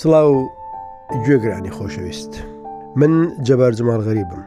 سڵاو 0.00 0.32
گوێگرانی 1.26 1.72
خۆشەویست 1.76 2.32
من 3.00 3.12
جەبار 3.46 3.72
زمان 3.80 4.00
غەریبم 4.06 4.42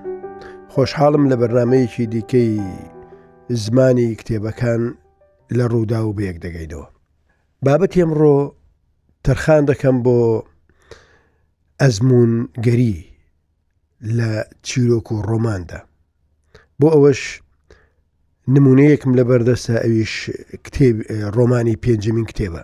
خۆشحاڵم 0.73 1.23
لە 1.31 1.35
بەرنمەیەکی 1.41 2.05
دیکەی 2.13 2.51
زمانی 3.63 4.09
کتێبەکان 4.19 4.81
لە 5.57 5.65
ڕوودا 5.71 6.01
و 6.05 6.15
بەیەک 6.17 6.37
دەگەینەوە 6.45 6.87
بابەت 7.65 7.93
ئێمڕۆ 7.99 8.37
تەرخان 9.25 9.63
دەکەم 9.71 9.95
بۆ 10.05 10.17
ئەزمون 11.81 12.31
گەری 12.65 12.97
لە 14.17 14.31
چیرۆک 14.67 15.07
و 15.13 15.17
ڕۆماندا 15.29 15.79
بۆ 16.79 16.87
ئەوەش 16.95 17.21
نمونەیەکم 18.55 19.11
لە 19.19 19.23
بەردەستە 19.29 19.75
ئەویش 19.83 20.13
ڕۆمانی 21.37 21.79
پێنجمین 21.83 22.25
کتێبە 22.31 22.61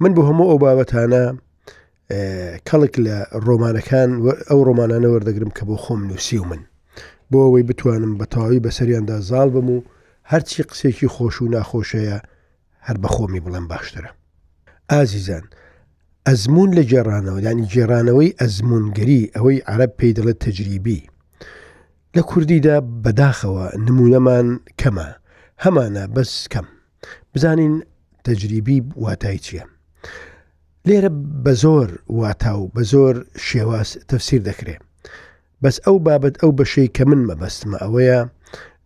من 0.00 0.10
بۆ 0.14 0.22
هەموو 0.28 0.48
ئەو 0.50 0.58
بابەتانە 0.64 1.24
کەڵک 2.68 2.94
لە 3.06 3.16
ڕۆمانەکان 3.46 4.10
ئەو 4.48 4.60
ڕۆمانانە 4.68 5.08
وەردەگرم 5.12 5.50
کە 5.56 5.62
بۆ 5.68 5.76
خۆم 5.82 6.00
نووسی 6.10 6.38
و 6.38 6.44
من 6.50 6.62
بۆ 7.30 7.38
ئەوەی 7.44 7.68
بتوانم 7.70 8.12
بەتەواوی 8.20 8.62
بەسەریاندا 8.66 9.16
زاڵ 9.28 9.48
بم 9.54 9.68
و 9.74 9.78
هەرچی 10.30 10.62
قسێکی 10.70 11.08
خۆش 11.14 11.36
و 11.42 11.50
ناخۆشەیە 11.54 12.16
هەر 12.86 12.96
بەخۆمی 13.04 13.44
بڵێم 13.44 13.66
باشترە 13.72 14.10
ئازیزان 14.90 15.44
ئەزمون 16.28 16.70
لە 16.78 16.82
جێرانەوە 16.90 17.40
دانی 17.44 17.66
جێرانەوەی 17.72 18.36
ئەزمونگەری 18.40 19.30
ئەوەی 19.34 19.58
عرب 19.72 19.90
پێی 19.98 20.14
دەڵێت 20.18 20.38
تەجریبی 20.46 21.08
لە 22.16 22.22
کوردیدا 22.30 22.76
بەداخەوە 23.04 23.64
نمونەمان 23.86 24.46
کەمە 24.80 25.08
هەمانە 25.64 26.04
بەس 26.14 26.32
کەم 26.52 26.66
بزانین 27.34 27.74
تەجریبی 28.26 28.78
واتای 29.02 29.38
چییە 29.44 29.64
لێرە 30.88 31.10
بە 31.44 31.52
زۆر 31.62 31.88
واتاو 32.20 32.60
بە 32.74 32.82
زۆر 32.92 33.14
شێواز 33.48 33.88
تەفسیر 34.10 34.40
دەکرێ 34.48 34.76
بەس 35.62 35.76
ئەو 35.84 35.96
بابەت 36.06 36.34
ئەو 36.42 36.50
بەشەی 36.58 36.88
کە 36.96 37.04
من 37.10 37.20
مەبەستمە 37.28 37.76
ئەوەیە 37.84 38.18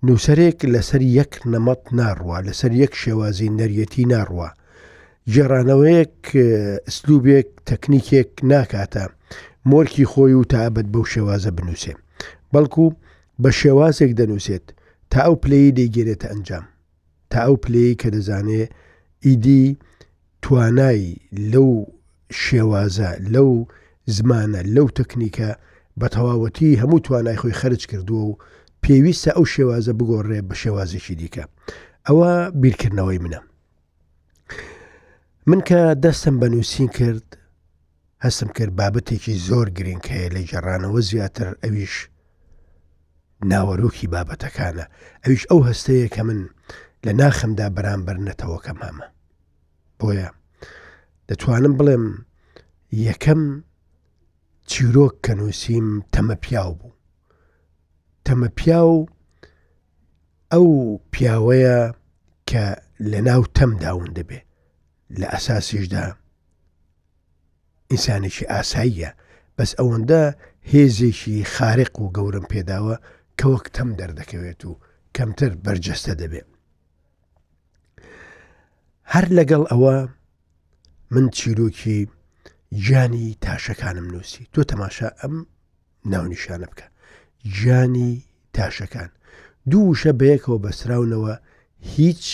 نووسەرێک 0.06 0.59
لەسەر 0.75 1.03
یەک 1.19 1.33
نەمەت 1.53 1.83
ناڕوە 1.98 2.36
لەسەر 2.47 2.72
یەک 2.83 2.92
شێوازی 3.03 3.53
نەریەتی 3.59 4.05
ناڕوە 4.12 4.48
جێرانەوەیەک 5.33 6.17
سلوبێک 6.97 7.48
تەکنیکێک 7.69 8.31
ناکاتە 8.50 9.05
مۆرکی 9.70 10.09
خۆی 10.12 10.34
و 10.41 10.48
تابەت 10.53 10.87
بەو 10.94 11.05
شێوازە 11.12 11.50
بنووسێ 11.56 11.94
بەڵکو 12.53 12.87
بە 13.42 13.50
شێوازێک 13.61 14.12
دەنووسێت 14.19 14.66
تا 15.11 15.20
ئەو 15.27 15.34
پلەی 15.42 15.75
دەیگێرێتە 15.78 16.27
ئەنجام 16.33 16.64
تا 17.31 17.39
ئەو 17.47 17.55
پلەی 17.64 17.91
کە 18.00 18.09
دەزانێ 18.14 18.62
ئیدی 19.27 19.66
توانایی 20.47 21.17
لەو 21.53 21.69
شێوازە 22.43 23.11
لەو 23.35 23.51
زمانە 24.17 24.61
لەو 24.75 24.87
تەکنیکە 24.99 25.51
بە 26.01 26.07
تەواوەتی 26.17 26.79
هەموو 26.83 27.01
توانای 27.07 27.37
خۆی 27.41 27.59
خرج 27.61 27.83
کردووە 27.91 28.25
و 28.29 28.39
پێویستە 28.84 29.31
ئەو 29.37 29.45
شێوازە 29.55 29.93
بگۆڕێ 29.99 30.41
بە 30.49 30.55
شێوازێکی 30.62 31.15
دیکە 31.21 31.45
ئەوە 32.07 32.31
بیرکردنەوەی 32.62 33.23
منە 33.25 33.41
من 35.47 35.61
کە 35.69 35.79
دەستم 36.05 36.37
بە 36.41 36.47
نووسین 36.53 36.89
کرد 36.99 37.27
هەستم 38.25 38.49
کرد 38.56 38.73
بابەتێکی 38.81 39.39
زۆر 39.49 39.69
گرنگ 39.77 40.05
هەیە 40.12 40.29
لە 40.34 40.41
جێڕانەوە 40.51 41.01
زیاتر 41.11 41.51
ئەویش 41.65 41.95
ناوەڕۆکی 43.51 44.11
بابەتەکانە 44.15 44.87
ئەویش 45.25 45.43
ئەو 45.50 45.61
هەستەیە 45.69 46.09
کە 46.15 46.22
من 46.28 46.41
لە 47.06 47.12
ناخەمدا 47.21 47.69
بەرامبەر 47.77 48.16
نەتەوە 48.28 48.59
کە 48.66 48.72
مامە 48.81 49.06
بۆیە 50.00 50.28
دەتوانم 51.32 51.75
بڵێم 51.81 52.06
یەکەم 53.09 53.43
چیرۆک 54.70 55.15
کە 55.25 55.32
نووسیم 55.38 55.88
تەمە 56.15 56.37
پیاو 56.44 56.72
بوو 56.81 56.97
تەمە 58.26 58.48
پیاو 58.59 58.93
ئەو 60.53 60.69
پیاوەیە 61.12 61.78
کە 62.50 62.65
لە 63.10 63.19
ناو 63.28 63.42
تەم 63.56 63.71
داون 63.82 64.10
دەبێ 64.19 64.41
لە 65.19 65.26
ئەساسیشدا 65.32 66.04
ئینسانێکی 67.91 68.50
ئاساییە 68.53 69.10
بەس 69.56 69.71
ئەوەندە 69.78 70.22
هێزێکی 70.72 71.44
خارق 71.54 71.94
و 71.98 72.12
گەورم 72.16 72.47
پێداوە 72.53 72.97
کە 73.38 73.47
وەک 73.53 73.65
تەم 73.76 73.88
دەردەکەوێت 73.98 74.60
و 74.69 74.81
کەمتر 75.16 75.53
بەرجەستە 75.65 76.12
دەبێت 76.22 76.48
هەر 79.12 79.25
لەگەڵ 79.38 79.65
ئەوە 79.71 79.97
من 81.12 81.31
چیرۆکی 81.39 81.99
ژیانی 82.84 83.27
تاشەکانم 83.45 84.06
نووسی 84.15 84.43
تۆ 84.55 84.61
تەماشا 84.73 85.06
ئەم 85.21 85.34
ناونیشانە 86.12 86.67
بکە 86.71 86.87
ژیانی 87.59 88.12
تاشەکان 88.56 89.09
دوو 89.71 89.95
شە 90.01 90.11
بەیەکەوە 90.22 90.59
بەسراونەوە 90.65 91.34
هیچ 91.95 92.25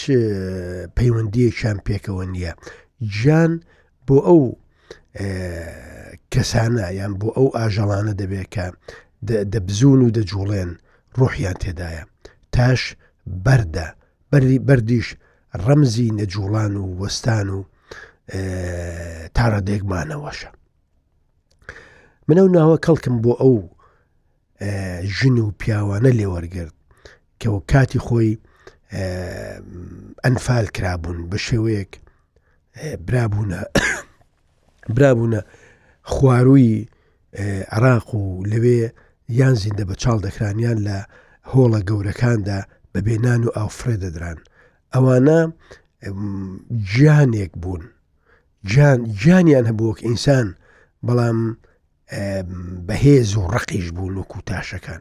پەیوەندیەکیان 0.97 1.79
پێکەوە 1.87 2.25
نییە 2.35 2.53
ژیان 3.17 3.53
بۆ 4.07 4.17
ئەو 4.27 4.43
کەسانە 6.33 6.87
یان 6.99 7.13
بۆ 7.21 7.29
ئەو 7.37 7.49
ئاژەڵانە 7.59 8.13
دەبێتکە 8.21 8.67
دەبزون 9.53 10.01
و 10.03 10.11
دەجوڵێن 10.17 10.71
ڕۆحیان 11.19 11.57
تێدایە 11.63 12.05
تاش 12.55 12.83
بەردە 13.45 13.87
بەردیش 14.69 15.09
ڕەمزی 15.65 16.11
نەجوڵان 16.19 16.73
و 16.77 16.87
وەستان 17.01 17.49
و 17.57 17.61
تارە 19.37 19.61
دێکمانەوەشە 19.67 20.51
منە 22.29 22.41
و 22.45 22.49
ناوە 22.57 22.77
کەڵکم 22.85 23.17
بۆ 23.25 23.33
ئەو 23.43 23.59
ژن 25.17 25.37
و 25.45 25.51
پیاوانە 25.61 26.11
لێوەرگرت 26.19 26.77
کە 27.41 27.47
و 27.55 27.59
کاتی 27.71 27.99
خۆی 28.07 28.33
ئەنفال 30.25 30.67
کرابوون 30.77 31.19
بە 31.31 31.37
شێوەیەک 31.47 31.91
برابوونە 33.07 33.61
برابوونە 34.97 35.41
خواروی 36.13 36.73
عراق 37.75 38.09
و 38.21 38.25
لەوێ 38.51 38.81
یان 39.39 39.55
زیندە 39.63 39.85
بە 39.91 39.95
چاڵ 40.03 40.19
دەکرانیان 40.27 40.79
لە 40.89 40.99
هۆڵە 41.51 41.81
گەورەکاندا 41.89 42.59
بە 42.95 43.01
بێنان 43.07 43.41
و 43.47 43.51
ئافرێ 43.57 43.97
دەدران 44.03 44.39
ئەوانە 44.95 45.39
جیانێک 46.95 47.53
بوون 47.63 47.83
جان 48.67 49.15
جانیان 49.15 49.67
هەبووەک 49.67 50.03
ئینسان 50.03 50.55
بەڵام 51.07 51.39
بەهێز 52.89 53.31
و 53.37 53.47
ڕقیش 53.55 53.93
بوو 53.95 54.09
لوک 54.11 54.37
و 54.37 54.41
تاشەکان 54.51 55.01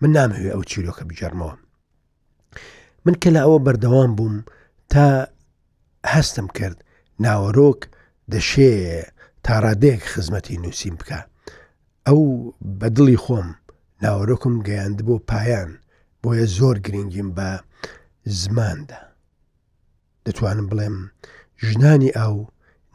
من 0.00 0.10
نامەوێ 0.16 0.50
ئەو 0.52 0.62
چیرۆکە 0.70 1.04
بجەرمەوە 1.08 1.56
من 3.06 3.14
کە 3.22 3.28
لە 3.34 3.40
ئەوە 3.44 3.58
بەردەوام 3.66 4.12
بووم 4.18 4.36
تا 4.92 5.26
هەستم 6.06 6.46
کرد 6.56 6.84
ناوەرۆک 7.22 7.80
دەشێ 8.32 8.72
تاڕادەیەک 9.46 10.02
خزمەتی 10.12 10.58
نووسیم 10.62 10.96
بکە 11.00 11.20
ئەو 12.06 12.20
بەدڵی 12.80 13.16
خۆم 13.24 13.48
ناوەرۆکم 14.02 14.54
گەیاند 14.66 14.98
بۆ 15.06 15.16
پایان 15.30 15.70
بۆیە 16.22 16.44
زۆر 16.56 16.76
گرنگیم 16.86 17.30
بە 17.36 17.48
زماندا 18.40 19.00
دەتوانم 20.26 20.66
بڵێم 20.70 20.96
ژنانی 21.66 22.12
ئەو 22.18 22.34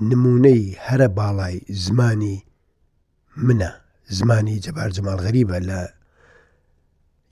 نمونەی 0.02 0.78
هەرە 0.88 1.08
باڵای 1.20 1.60
زمانی 1.70 2.44
منە 3.38 3.72
زمانی 4.10 4.60
جەبار 4.66 4.90
جمال 4.96 5.18
غەریبە 5.26 5.58
لە 5.70 5.82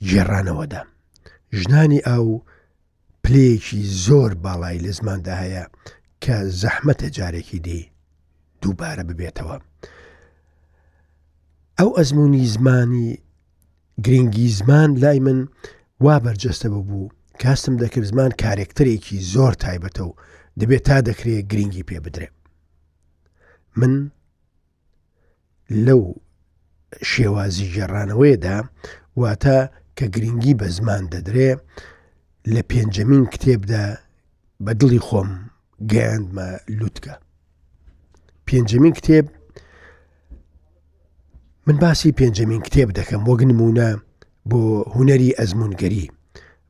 ژێڕانەوەدا 0.10 0.82
ژنانی 1.60 2.00
ئاو 2.08 2.28
پلەیەکی 3.24 3.82
زۆر 4.06 4.32
باڵای 4.46 4.84
لە 4.86 4.92
زماندا 5.00 5.36
هەیە 5.44 5.64
کە 6.24 6.36
زەحمەتە 6.62 7.08
جارێکی 7.18 7.60
دی 7.66 7.84
دووبارە 8.62 9.04
ببێتەوە 9.10 9.58
ئەو 11.80 11.90
ئەزمموی 11.98 12.46
زمانی 12.56 13.10
گرنگی 14.06 14.50
زمان 14.58 14.90
لای 15.04 15.20
من 15.26 15.40
وا 16.06 16.16
بەرجەستەوە 16.26 16.80
بوو 16.88 17.10
کاسم 17.42 17.76
دەکرد 17.82 18.04
زمان 18.12 18.32
کارێکترێکی 18.42 19.16
زۆر 19.34 19.54
تایبەتە 19.64 20.02
و 20.10 20.16
دەبێت 20.60 20.84
تا 20.88 20.98
دەکرێت 21.08 21.46
گرنگی 21.52 21.84
پێ 21.90 22.00
بدرێت 22.06 22.37
من 23.78 24.10
لەو 25.86 26.02
شێوازی 27.12 27.68
گێڕانەوەیدا 27.76 28.58
واتە 29.22 29.58
کە 29.98 30.06
گرنگی 30.14 30.56
بە 30.60 30.68
زمان 30.78 31.04
دەدرێ 31.14 31.50
لە 32.54 32.62
پێنجەمین 32.70 33.24
کتێبدا 33.34 33.86
بە 34.66 34.72
دڵی 34.82 35.00
خۆم 35.08 35.30
گەیاندمە 35.92 36.48
لووتکە. 36.78 37.16
پێنجەمین 38.48 38.94
کتێب 39.00 39.26
من 41.68 41.78
باسی 41.84 42.16
پێنجەمین 42.20 42.62
کتێب 42.68 42.90
دەکەم 43.00 43.22
وەک 43.30 43.42
نمونە 43.52 43.90
بۆ 44.50 44.60
هوەری 44.94 45.36
ئەزمونگەری 45.40 46.06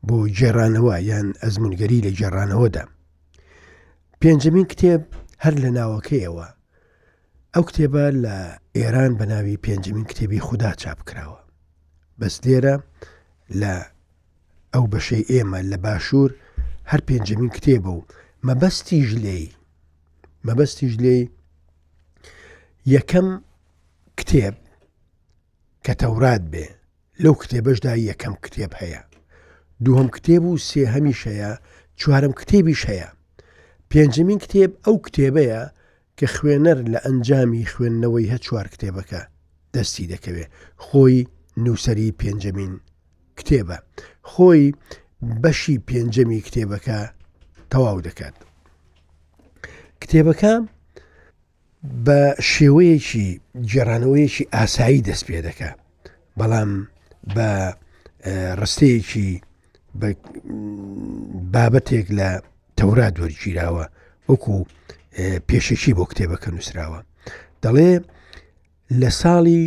بۆ 0.07 0.18
جێرانەوە 0.38 0.95
یان 1.10 1.27
ئەزمونگەری 1.44 2.03
لە 2.06 2.12
جێرانەوەدا. 2.19 2.83
پێنجەمین 4.21 4.65
کتێب 4.71 5.01
هەر 5.44 5.53
لە 5.63 5.69
ناوەکەیەوە 5.77 6.48
ئەو 7.57 7.65
کتێبە 7.71 8.06
لە 8.25 8.36
ئێران 8.77 9.12
بە 9.19 9.25
ناوی 9.31 9.62
پێنجمین 9.65 10.06
کتێبی 10.12 10.44
خوددا 10.45 10.71
چاپ 10.81 11.00
کراوە 11.07 11.42
بەس 12.19 12.36
لێرە 12.45 12.75
لە 13.62 13.74
ئەو 14.74 14.86
بەشەی 14.94 15.27
ئێمە 15.31 15.59
لە 15.71 15.77
باشوور 15.86 16.31
هەر 16.92 17.01
پێنجمین 17.07 17.51
کتێبە 17.57 17.92
و 17.98 18.01
مەبەستی 18.48 19.01
ژلێی 19.09 19.45
مەبەستی 20.48 20.88
ژلێی 20.94 21.24
یەکەم 22.95 23.27
کتێب 24.19 24.56
کە 25.86 25.94
تەورات 26.01 26.44
بێ 26.51 26.65
لەو 27.24 27.33
کتێبەشدا 27.42 27.94
یەکەم 28.10 28.36
کتێب 28.44 28.71
هەیە 28.81 29.01
دووهم 29.83 30.10
کتێب 30.15 30.44
و 30.45 30.62
سێ 30.68 30.83
هەمیشەیە 30.95 31.51
چوارم 32.00 32.33
کتێبیش 32.39 32.81
هەیە 32.89 33.10
پێنجمین 33.92 34.39
کتێب 34.44 34.71
ئەو 34.86 34.95
کتێبەیە 35.06 35.63
کە 36.19 36.27
خوێنەر 36.35 36.79
لە 36.93 36.99
ئەنجامی 37.05 37.69
خوێندنەوەی 37.71 38.31
هە 38.33 38.37
چوار 38.45 38.67
کتێبەکە 38.73 39.21
دەستی 39.73 40.07
دەکەوێ 40.13 40.45
خۆی 40.85 41.17
نووسری 41.63 42.15
پێنجەمین 42.21 42.73
کتێبە 43.39 43.77
خۆی 44.31 44.63
بەشی 45.41 45.77
پێنجەمی 45.89 46.41
کتێبەکە 46.47 46.99
تەواو 47.71 47.99
دەکات 48.07 48.35
کتێبەکە 50.01 50.53
بە 52.05 52.19
شێوەیەکی 52.51 53.27
جێرانەوەیەکی 53.71 54.49
ئاسایی 54.55 55.01
دەست 55.07 55.23
پێ 55.27 55.39
دەکە 55.47 55.69
بەڵام 56.39 56.71
بە 57.35 57.49
ڕستەیەکی 58.59 59.29
بابەتێک 61.53 62.07
لە 62.19 62.29
تەورا 62.77 63.07
دووەرگیراوە 63.15 63.85
وەکو 64.31 64.57
پێشێکی 65.47 65.93
بۆ 65.97 66.03
کتێبەکە 66.09 66.49
نووسراوە 66.53 66.99
دەڵێ 67.63 67.91
لە 69.01 69.09
ساڵی 69.21 69.63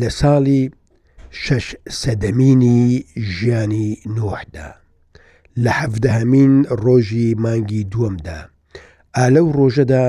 لە 0.00 0.08
ساڵی 0.20 0.62
شەش 1.44 1.66
سەدەمینی 2.00 2.82
ژیانی 3.34 3.88
نۆحدا 4.16 4.68
لە 5.64 5.70
حەفدەهمین 5.78 6.54
ڕۆژی 6.82 7.28
مانگی 7.44 7.82
دووەمدا 7.92 8.40
ئالەو 9.16 9.46
ڕۆژەدا 9.58 10.06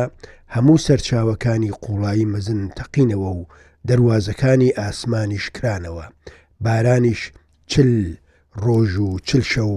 هەموو 0.56 0.83
سەرچاوەکانی 0.86 1.75
قوڵایی 1.83 2.30
مەزن 2.33 2.62
تەقینەوە 2.77 3.31
و 3.39 3.42
دەواازەکانی 3.89 4.75
ئاسمانیش 4.80 5.45
کرانەوە 5.56 6.06
بارانیش 6.63 7.21
چل 7.71 7.92
ڕۆژ 8.65 8.92
و 9.06 9.09
چل 9.27 9.44
شەو 9.51 9.75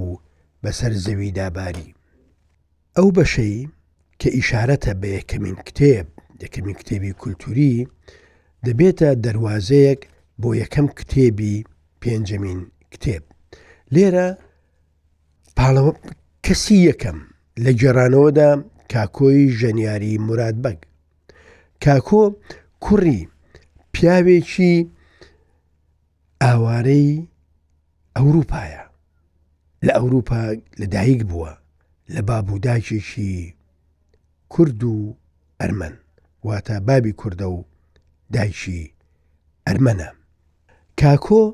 بەسەر 0.62 0.92
زەوی 1.04 1.30
داباری 1.38 1.94
ئەو 2.96 3.08
بەشەی 3.16 3.56
کە 4.22 4.28
ئیشارەتە 4.38 4.92
بە 5.00 5.08
یەکەمین 5.16 5.56
کتێب 5.68 6.06
یەکەمین 6.42 6.76
کتێبی 6.80 7.12
کولتوری 7.20 7.74
دەبێتە 8.66 9.08
دەواازەیەک 9.24 10.00
بۆ 10.40 10.48
یەکەم 10.62 10.86
کتێبی 10.98 11.56
پێنجمین 12.02 12.60
کتێب 12.92 13.24
لێرە 13.94 14.28
کەسی 16.46 16.76
یەکەم 16.90 17.18
لە 17.64 17.70
جێرانەوەدا 17.80 18.50
کاکۆی 18.92 19.40
ژەنیاری 19.60 20.14
مرادبەگ 20.26 20.78
کاکۆ 21.84 22.24
کوڕی 22.84 23.20
پیاوێکی 23.92 24.74
ئاوارەی 26.42 27.08
ئەوروپایە 28.16 28.84
لە 29.86 29.92
ئەوروپا 29.98 30.42
لەدایک 30.80 31.20
بووە 31.30 31.52
لە 32.14 32.20
بابووداکێکی 32.28 33.00
کورد 34.48 34.84
و 34.84 35.16
ئەرمەن 35.62 35.94
واتە 36.46 36.74
بابی 36.88 37.12
کووردە 37.20 37.42
و 37.56 37.64
دایشی 38.34 38.92
ئەرمەنە 39.70 40.08
کاکۆ 41.00 41.44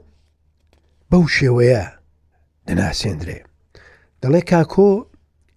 بەو 1.10 1.24
شێوەیە 1.36 1.82
دەناسێندرێ 2.66 3.38
دەڵێ 4.22 4.40
کاکۆ 4.52 4.90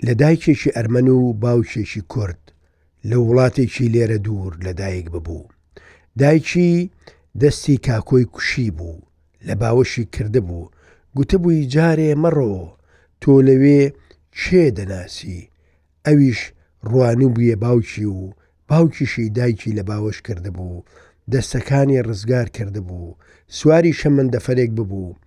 لە 0.06 0.14
دایکێکی 0.22 0.76
ئەرمەن 0.76 1.08
و 1.18 1.20
باوچێکی 1.44 2.02
کورد 2.14 2.42
لە 3.10 3.16
وڵاتێکی 3.26 3.92
لێرە 3.94 4.18
دوور 4.26 4.52
لەدایک 4.66 5.08
ببوو 5.14 5.48
دایکی 6.22 6.72
دەستی 7.42 7.78
کاکۆی 7.88 8.26
کوشی 8.34 8.72
بوو 8.78 9.00
لە 9.48 9.54
باوەشی 9.62 10.06
کرده 10.14 10.40
بوو 10.48 10.72
گوتەبووی 11.18 11.68
جارێ 11.74 12.10
مەڕۆ 12.24 12.58
تۆ 13.22 13.32
لەوێ 13.48 13.82
چێ 14.40 14.64
دەناسی 14.78 15.42
ئەویش 16.08 16.40
ڕوانوو 16.90 17.34
بویە 17.36 17.56
باوکی 17.64 18.06
و 18.06 18.20
باوکیشی 18.70 19.30
دایکی 19.38 19.76
لە 19.78 19.84
باوەش 19.90 20.18
کرده 20.28 20.52
بوو 20.58 20.86
دەستەکانی 21.32 22.06
ڕزگار 22.08 22.48
کرده 22.58 22.82
بوو 22.88 23.18
سواری 23.58 23.98
شەمەندەفەرێک 24.00 24.72
ببوو 24.78 25.18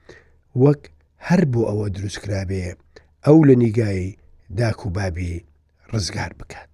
وەک 0.63 0.81
هەر 1.29 1.41
بۆ 1.53 1.61
ئەوە 1.69 1.87
دروستکرابێ 1.97 2.67
ئەو 3.25 3.39
لە 3.49 3.55
نیگایی 3.63 4.17
داک 4.59 4.79
و 4.87 4.91
بابی 4.97 5.45
ڕزگار 5.93 6.33
بکات 6.41 6.69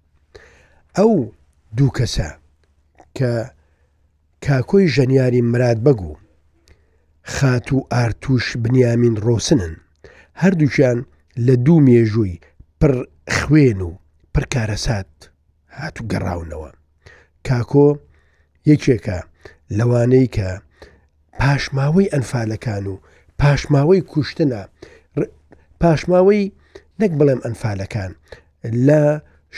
ئەو 0.97 1.13
دوو 1.77 1.95
کەسە 1.97 2.29
کە 3.17 3.31
کاکۆی 4.45 4.91
ژەنیاری 4.95 5.41
مراد 5.51 5.79
بەگو 5.85 6.13
خات 7.35 7.67
و 7.75 7.79
ئارتوش 7.91 8.45
بنیامین 8.63 9.15
ڕۆسنن 9.25 9.73
هەردووچیان 10.41 10.99
لە 11.45 11.53
دوو 11.65 11.79
مێژووی 11.87 12.35
پڕ 12.79 12.93
خوێن 13.37 13.81
و 13.89 13.91
پرکارەسات 14.37 15.07
هاتو 15.79 16.03
گەڕاونەوە 16.11 16.71
کاکۆ 17.47 17.89
یەکێکە 18.71 19.17
لەوانەی 19.77 20.27
کە 20.35 20.49
پاشماوەی 21.41 22.11
ئەنفالەکان 22.13 22.83
و 22.91 22.95
پاشماوەی 23.41 24.01
کوشتنە 24.11 24.61
پاشماوەی 25.81 26.43
نەک 27.01 27.11
بڵێم 27.19 27.39
ئەنفالەکان 27.45 28.11
لە 28.87 29.01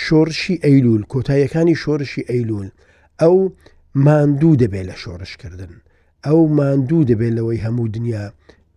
شۆرشی 0.05 0.61
ئەیلول 0.65 1.01
کۆتاییەکانی 1.11 1.75
شۆرشی 1.83 2.27
ئەیلول 2.29 2.69
ئەو 3.21 3.35
ماندوو 4.05 4.59
دەبێت 4.63 4.85
لە 4.89 4.95
شۆڕشکردن 5.03 5.73
ئەو 6.25 6.39
ماندوو 6.57 7.07
دەبێت 7.11 7.33
لەوەی 7.37 7.63
هەموو 7.65 7.91
دنیا 7.95 8.25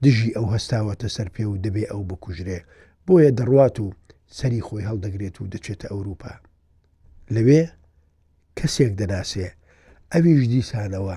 دژی 0.04 0.34
ئەو 0.36 0.46
هەستاوەتە 0.54 1.08
سەر 1.16 1.28
پێ 1.34 1.44
و 1.48 1.56
دەبێ 1.66 1.84
ئەو 1.90 2.00
بکوژرێ 2.10 2.58
بۆیە 3.06 3.30
دەڕوات 3.38 3.76
و 3.80 3.86
سەری 4.38 4.60
خۆی 4.66 4.86
هەڵدەگرێت 4.88 5.36
و 5.40 5.50
دەچێتە 5.52 5.86
ئەوروپا 5.92 6.34
لەوێ 7.34 7.62
کەسێک 8.58 8.92
دەناسێ 9.00 9.48
ئەویش 10.12 10.42
دیسانەوە 10.52 11.16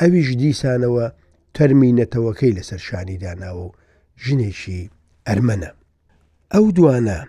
ئەویش 0.00 0.28
دیسانەوە 0.42 1.06
تەرمی 1.56 1.94
نەتەوەکەی 2.00 2.56
لەسەر 2.58 2.80
شانی 2.88 3.18
داناوە 3.22 3.64
و 3.66 3.74
ژنێکی 4.24 4.80
ئەرمەنە 5.28 5.70
ئەو 6.54 6.66
دوانە 6.76 7.20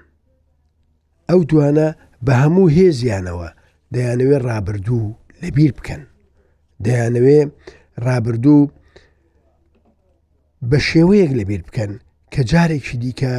ئەو 1.29 1.41
دوانە 1.49 1.87
بە 2.25 2.33
هەموو 2.41 2.73
هێزیانەوە 2.77 3.49
دەیانەوێت 3.93 4.41
ڕابردوو 4.49 5.15
لەبیر 5.41 5.71
بکەن 5.77 6.03
دەیانەوێ 6.85 7.39
ڕابردوو 8.05 8.71
بە 10.69 10.77
شێوەیەک 10.89 11.31
لەبیر 11.39 11.61
بکەن 11.67 11.91
کە 12.33 12.41
جارێکی 12.51 12.97
دیکە 13.03 13.35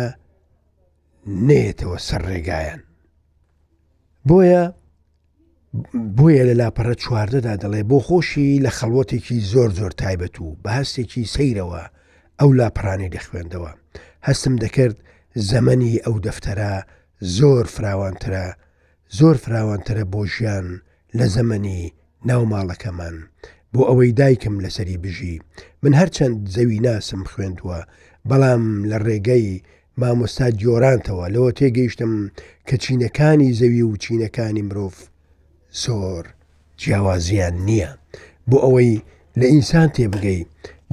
نێتەوە 1.47 1.99
سەر 2.09 2.23
ڕێگایەن 2.31 2.81
بۆیە 4.29 4.65
بۆیە 6.17 6.43
لە 6.51 6.55
لاپەڕە 6.61 6.95
چواردەدا 7.03 7.55
دەڵێ 7.63 7.83
بۆ 7.91 7.99
خۆشی 8.07 8.63
لە 8.65 8.71
خەڵوتێکی 8.79 9.39
زۆر 9.53 9.71
زۆر 9.79 9.93
تایبەت 10.01 10.37
و 10.41 10.57
بە 10.65 10.71
هەستێکی 10.79 11.25
سەیرەوە 11.35 11.83
ئەو 12.41 12.51
لاپڕانی 12.59 13.13
دەخوێندەوە 13.17 13.73
هەستم 14.27 14.55
دەکرد 14.63 14.97
زەمەنی 15.51 16.03
ئەو 16.05 16.17
دەفتەرە 16.27 16.73
زۆر 17.37 17.65
فراوانترە 17.75 18.47
زۆر 19.19 19.37
فراوانترە 19.45 20.05
بۆ 20.13 20.23
ژیان 20.35 20.67
لە 21.19 21.27
زەمەنی 21.37 21.81
ناوماڵەکەمان 22.29 23.17
بۆ 23.73 23.83
ئەوەی 23.89 24.13
دایکم 24.21 24.57
لەسەری 24.65 24.97
بژی 25.05 25.37
من 25.83 25.93
هەرچەند 26.01 26.39
زەوی 26.55 26.81
ناسم 26.87 27.23
خوێندووە 27.33 27.79
بەڵام 28.29 28.63
لە 28.91 28.97
ڕێگەی 29.07 29.51
مامۆستا 30.01 30.49
جۆرانتەوە 30.63 31.27
لەوە 31.35 31.51
تێگەیشتم 31.59 32.13
کە 32.69 32.77
چینەکانی 32.85 33.51
زەوی 33.61 33.83
و 33.89 33.97
چینەکانی 34.05 34.63
مرۆڤ 34.69 34.97
زۆر 35.83 36.25
جیاوازیان 36.81 37.55
نییە 37.69 37.91
بۆ 38.51 38.57
ئەوەی 38.65 38.93
لە 39.41 39.47
ئینسان 39.53 39.89
تێبگەی 39.97 40.43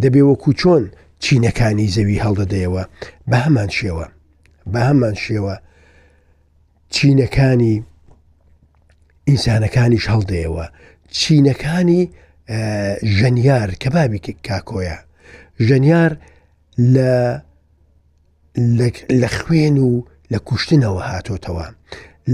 دەبێ 0.01 0.21
وەکو 0.29 0.51
چۆن 0.61 0.83
چینەکانی 1.25 1.87
زەوی 1.95 2.21
هەڵدەدەیەوە 2.25 2.83
بە 3.29 3.37
هەمان 3.45 3.69
شێوە 3.77 4.05
بە 4.73 4.81
هەمان 4.89 5.15
شێوە 5.25 5.55
چینەکانی 6.95 7.75
ئینسانەکانیش 9.29 10.05
هەڵدەیەوە 10.13 10.65
چینەکانی 11.19 12.01
ژەنیار 13.17 13.69
کە 13.81 13.89
بابی 13.95 14.19
کاکۆیە 14.47 14.97
ژەنیار 15.67 16.11
لە 16.95 17.11
لە 18.57 19.27
خوێن 19.27 19.77
و 19.79 20.03
لە 20.31 20.37
کوشتنەوە 20.47 21.01
هاتۆتەوە 21.09 21.67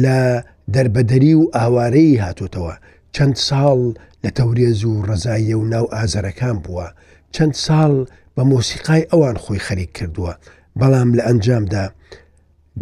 لە 0.03 0.43
دەربەدەری 0.73 1.33
و 1.35 1.49
ئاوارەی 1.55 2.19
هاتۆتەوە 2.23 2.73
چەند 3.15 3.35
ساڵ 3.47 3.79
لە 4.23 4.29
تەورێز 4.37 4.81
و 4.85 5.01
ڕزاییە 5.09 5.55
و 5.57 5.65
ناو 5.73 5.85
ئازارەکان 5.95 6.57
بووە 6.63 6.87
چەند 7.35 7.55
ساڵ 7.65 7.93
بە 8.35 8.43
مۆسیقای 8.51 9.07
ئەوان 9.11 9.37
خۆی 9.43 9.59
خەریک 9.67 9.91
کردووە 9.97 10.33
بەڵام 10.79 11.09
لە 11.17 11.23
ئەنجامدا 11.27 11.85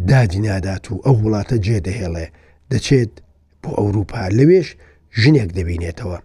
دادی 0.10 0.40
نادات 0.46 0.86
و 0.92 1.02
ئەو 1.06 1.16
وڵاتە 1.24 1.56
جێدەهێڵێ 1.66 2.26
دەچێت 2.72 3.14
بۆ 3.62 3.70
ئەوروپا 3.78 4.24
لەوێش 4.38 4.68
ژنێک 5.22 5.50
دەبینێتەوە 5.58 6.18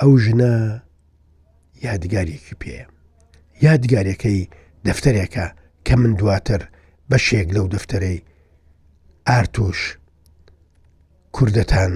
ئەو 0.00 0.10
ژنە 0.24 0.52
یادگارێکی 1.86 2.54
پێە 2.62 2.82
یادگارەکەی 3.66 4.40
دەفتەرێکە 4.86 5.46
کە 5.86 5.94
من 6.00 6.12
دواتر 6.20 6.62
بەشێک 7.10 7.48
لەو 7.56 7.66
دەفتەرەی 7.74 8.18
ئارتوش 9.28 9.80
کوردەتان 11.36 11.94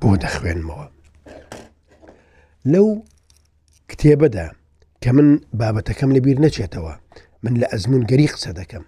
بۆ 0.00 0.10
دەخوێنمەوە. 0.24 0.86
لەو 2.72 2.88
کتێبەدا 3.90 4.46
کە 5.04 5.10
من 5.16 5.28
بابەتەکەم 5.60 6.10
لەبییر 6.16 6.38
نەچێتەوە 6.44 6.94
من 7.44 7.54
لە 7.60 7.66
ئەزمونگەری 7.72 8.28
قسە 8.34 8.50
دەکەم. 8.60 8.84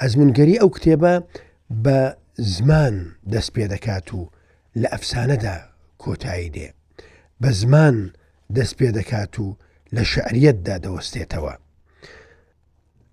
ئەزمونگەری 0.00 0.60
ئەو 0.60 0.70
کتێبە 0.76 1.14
بە 1.84 1.98
زمان 2.54 2.96
دەست 3.34 3.50
پێ 3.54 3.64
دەکات 3.74 4.08
و 4.16 4.20
لە 4.80 4.88
ئەفسانەدا 4.94 5.56
کۆتایی 6.02 6.50
دێ. 6.54 6.68
بە 7.42 7.50
زمان 7.60 7.96
دەست 8.56 8.74
پێ 8.78 8.88
دەکات 8.98 9.34
و 9.42 9.46
لە 9.94 10.02
شعریەتدا 10.12 10.76
دەوەستێتەوە. 10.84 11.54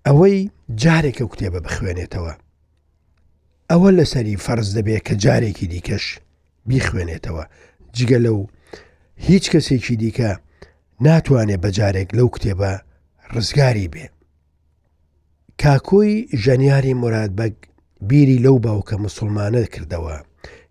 ئەوەی 0.07 0.39
جارێکە 0.81 1.21
و 1.25 1.31
کتێبە 1.33 1.59
بخوێنێتەوە 1.65 2.33
ئەوە 3.71 3.89
لەسەری 3.97 4.41
فەرز 4.45 4.67
دەبێت 4.77 5.03
کە 5.07 5.13
جارێکی 5.23 5.67
دیکەش 5.73 6.05
بیخوێنێتەوە 6.69 7.43
جگە 7.97 8.19
لەو 8.25 8.39
هیچ 9.27 9.45
کەسێکی 9.53 9.95
دیکە 10.01 10.31
ناتوانێت 11.05 11.61
بە 11.65 11.69
جارێک 11.77 12.09
لەو 12.17 12.27
کتێبە 12.35 12.73
ڕزگاری 13.33 13.91
بێ 13.93 14.05
کاکۆی 15.61 16.13
ژەنیاری 16.43 16.93
مرادبەگ 17.03 17.55
بیری 18.09 18.37
لەو 18.45 18.55
باوکە 18.65 18.95
مسلمانە 19.05 19.63
کردەوە 19.73 20.17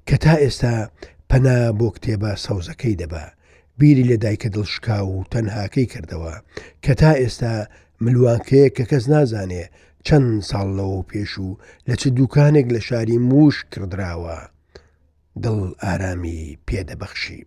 کە 0.08 0.16
تا 0.24 0.34
ئێستا 0.44 0.74
پەنا 1.30 1.56
بۆ 1.78 1.88
کتێبە 1.96 2.32
سەوزەکەی 2.44 2.98
دەبە 3.02 3.24
بیری 3.78 4.04
لە 4.10 4.16
دایکە 4.24 4.48
دڵشکا 4.54 4.98
و 5.10 5.16
تەنهاکەی 5.32 5.90
کردەوە 5.92 6.34
کە 6.84 6.92
تا 7.00 7.12
ئێستا 7.20 7.54
ملوانکەیە 8.02 8.68
کە 8.76 8.84
کەس 8.90 9.04
نازانێ 9.14 9.64
چەند 10.06 10.26
ساڵ 10.50 10.68
لەوە 10.78 11.00
پێش 11.10 11.32
و 11.46 11.50
لە 11.88 11.94
چ 12.00 12.02
دوکانێک 12.18 12.66
لە 12.74 12.80
شاری 12.88 13.18
موش 13.30 13.56
کردراوە 13.72 14.38
دڵ 15.42 15.58
ئارامی 15.82 16.42
پێدەبەخشی 16.66 17.42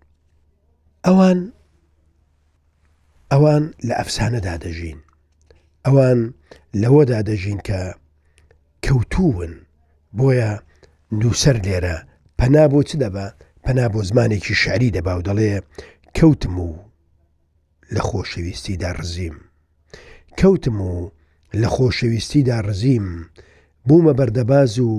ئەوان 1.05 1.39
ئەوان 3.31 3.63
لە 3.87 3.93
ئەفسانەدا 3.99 4.55
دەژین 4.63 4.99
ئەوان 5.85 6.19
لەوەدا 6.81 7.19
دەژین 7.29 7.59
کە 7.67 7.81
کەوتوون 8.85 9.53
بۆیە 10.17 10.51
نووسەر 11.19 11.57
لێرە 11.65 11.97
پەنا 12.39 12.65
بۆ 12.71 12.79
چ 12.89 12.91
دەبە 13.03 13.27
پەنا 13.65 13.85
بۆ 13.93 13.99
زمانێکی 14.09 14.55
شاری 14.63 14.93
دەبا 14.95 15.13
و 15.17 15.21
دەڵێ 15.27 15.53
کەوتم 16.17 16.55
و 16.67 16.71
لە 17.95 18.01
خۆشەویستیدا 18.09 18.91
ڕزیم 18.99 19.37
کەوتم 20.37 20.81
و 20.81 21.09
لە 21.59 21.67
خۆشەویستیدا 21.75 22.59
ڕزیم 22.67 23.07
بوومە 23.87 24.13
بەردەباز 24.19 24.73
و 24.87 24.91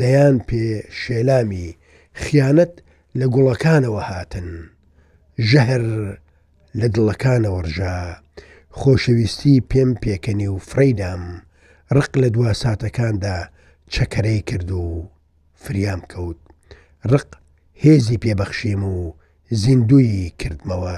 دەیان 0.00 0.36
پێ 0.48 0.64
شێلامی 1.00 1.68
خیانەت 2.22 2.74
لە 3.18 3.26
گوڵەکانەوە 3.34 4.02
هاتن 4.10 4.48
ژەهر 5.50 5.82
لە 6.80 6.86
دڵەکانەوەڕژا 6.94 7.96
خۆشەویستی 8.80 9.60
پێم 9.70 9.90
پێکەنی 10.02 10.48
و 10.54 10.58
فرەیدام 10.68 11.22
ڕق 11.96 12.12
لە 12.22 12.28
دوا 12.34 12.50
ساتەکاندا 12.62 13.38
چەکەرەی 13.94 14.42
کرد 14.48 14.70
و 14.80 14.86
فریام 15.62 16.00
کەوت 16.12 16.40
ڕق 17.12 17.28
هێزی 17.84 18.18
پێبەخشیم 18.24 18.82
و 18.94 18.96
زیندوی 19.62 20.32
کردمەوە 20.42 20.96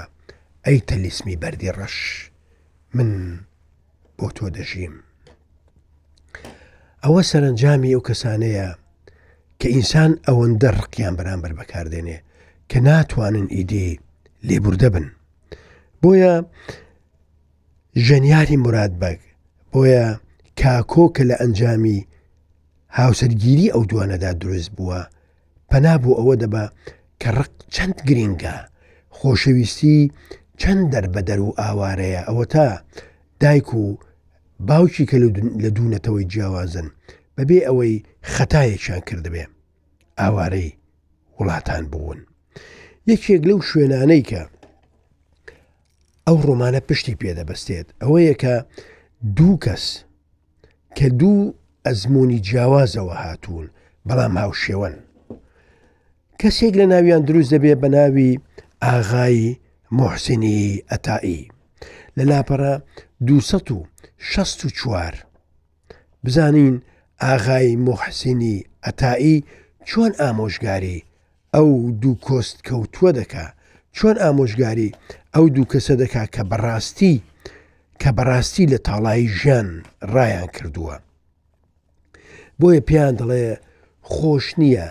ئەی 0.65 0.79
تەلیسمی 0.89 1.35
بەردی 1.41 1.75
ڕەش 1.77 1.97
من 2.95 3.11
بۆ 4.19 4.27
تۆ 4.37 4.43
دەژیم. 4.57 4.95
ئەوە 7.03 7.21
سەرنجامی 7.29 7.91
ئەو 7.93 8.01
کەسانەیە 8.09 8.67
کە 9.59 9.67
ئینسان 9.75 10.11
ئەوەندە 10.27 10.69
ڕقیان 10.79 11.13
بەرامبەر 11.19 11.51
بەکاردێنێ 11.59 12.17
کە 12.69 12.77
ناتوانن 12.87 13.47
ئیدی 13.55 13.89
لێبوردە 14.47 14.89
بن. 14.93 15.07
بۆیە 16.01 16.33
ژەنیاری 18.05 18.57
مرادبەگ 18.65 19.19
بۆیە 19.71 20.05
کاکۆکە 20.59 21.23
لە 21.29 21.35
ئەنجامی 21.41 21.99
هاوسەرگیری 22.97 23.71
ئەو 23.73 23.83
دوانەدا 23.89 24.31
دروست 24.41 24.69
بووە 24.77 24.99
پەنابوو 25.69 26.17
ئەوە 26.19 26.35
دەبە 26.41 26.63
کە 27.21 27.29
ڕق 27.37 27.53
چەند 27.75 27.97
گرنگە 28.07 28.55
خۆشەویستی 29.17 29.97
چەند 30.61 30.81
دەربەدەر 30.93 31.39
و 31.43 31.49
ئاوارەیە 31.59 32.21
ئەوە 32.29 32.45
تا 32.53 32.67
دایک 33.41 33.69
و 33.81 33.85
باوکی 34.67 35.05
کە 35.09 35.17
لە 35.63 35.69
دوونەتەوەی 35.75 36.25
جیاوازن 36.31 36.87
بەبێ 37.37 37.57
ئەوەی 37.67 38.03
خەتایەکیان 38.33 39.01
کردبێ 39.09 39.43
ئاوارەی 40.19 40.75
وڵاتان 41.39 41.83
بوون 41.91 42.19
یەکێک 43.11 43.41
لەو 43.49 43.59
شوێنانەی 43.69 44.23
کە 44.29 44.41
ئەو 46.27 46.37
ڕۆمانە 46.47 46.81
پشتی 46.87 47.19
پێدەبەستێت 47.21 47.87
ئەوەیە 48.01 48.33
کە 48.41 48.55
دوو 49.37 49.57
کەس 49.63 49.85
کە 50.97 51.07
دوو 51.19 51.53
ئەزمموی 51.85 52.39
جیاوازەوە 52.47 53.15
هاتوون 53.23 53.65
بەڵام 54.07 54.33
هاوشێوەن 54.41 54.95
کەسێک 56.41 56.73
لە 56.81 56.85
ناویان 56.93 57.21
دروست 57.29 57.49
دەبێت 57.53 57.77
بە 57.83 57.89
ناوی 57.95 58.31
ئاغای 58.83 59.39
محسینی 59.97 60.59
ئەتایی 60.91 61.41
لە 62.17 62.23
لاپەرە 62.31 62.73
چوار 64.73 65.13
بزانین 66.25 66.81
ئاغای 67.21 67.75
مۆحسینی 67.75 68.55
ئەتایی 68.85 69.43
چۆن 69.87 70.11
ئامۆژگاری 70.21 70.97
ئەو 71.55 71.69
دوو 72.01 72.15
کۆست 72.25 72.57
کەوتووە 72.67 73.11
دەکا 73.19 73.45
چۆن 73.95 74.15
ئامۆژگاری 74.23 74.95
ئەو 75.35 75.45
دوو 75.55 75.65
کەسە 75.71 75.95
دەکا 76.01 76.23
کە 76.35 76.43
بەڕاستی 76.49 77.15
کە 78.01 78.09
بەڕاستی 78.17 78.65
لە 78.71 78.77
تاڵایی 78.87 79.27
ژیان 79.37 79.69
ڕایان 80.13 80.47
کردووە 80.55 80.95
بۆیە 82.59 82.79
پێیان 82.87 83.15
دەڵێ 83.19 83.45
خۆش 84.11 84.45
نییە 84.59 84.87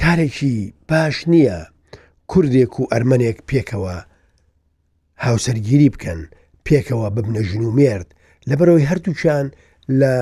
کارێکی 0.00 0.56
باش 0.88 1.16
نییە 1.32 1.58
کوردێک 2.30 2.74
و 2.80 2.86
ئەرمەنێک 2.92 3.38
پێکەوە 3.48 3.96
هاوسەرگیری 5.24 5.92
بکەن 5.94 6.20
پێکەوە 6.68 7.08
ببنە 7.16 7.42
ژن 7.50 7.62
و 7.64 7.70
مرد 7.80 8.08
لەبەرەوەی 8.48 8.88
هەردووچان 8.90 9.46
لە 10.00 10.14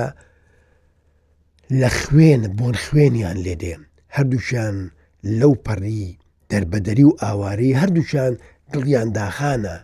لە 1.79 1.89
خوێن 1.99 2.43
بۆن 2.57 2.75
خوێنیان 2.85 3.37
لێدێ 3.45 3.73
هەردووچان 4.15 4.75
لەو 5.39 5.53
پەڕی 5.65 6.07
دەربەدەری 6.51 7.05
و 7.09 7.17
ئاوارەی 7.21 7.77
هەردووچان 7.81 8.33
دڵیان 8.73 9.09
داخانە 9.17 9.75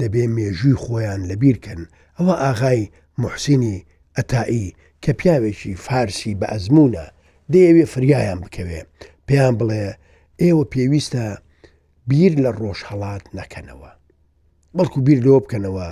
دەبێ 0.00 0.24
مێژووی 0.36 0.80
خۆیان 0.82 1.20
لەبیرکەن 1.30 1.80
ئەوە 2.18 2.34
ئاغای 2.42 2.90
محسینی 3.22 3.76
ئەتایی 4.16 4.68
کە 5.04 5.10
پیاوێکی 5.20 5.72
فارسی 5.86 6.32
بە 6.40 6.46
ئەزمونە 6.54 7.06
دەیەوێ 7.52 7.84
فریایان 7.94 8.38
بکەوێ 8.44 8.80
پێیان 9.26 9.54
بڵێ 9.60 9.82
ئێوە 10.42 10.64
پێویستە 10.72 11.24
بیر 12.08 12.32
لە 12.44 12.50
ڕۆژهڵات 12.60 13.24
نەکەنەوە 13.38 13.90
بەڵکو 14.76 14.98
بیر 15.06 15.18
لۆ 15.26 15.36
بکەنەوە 15.44 15.88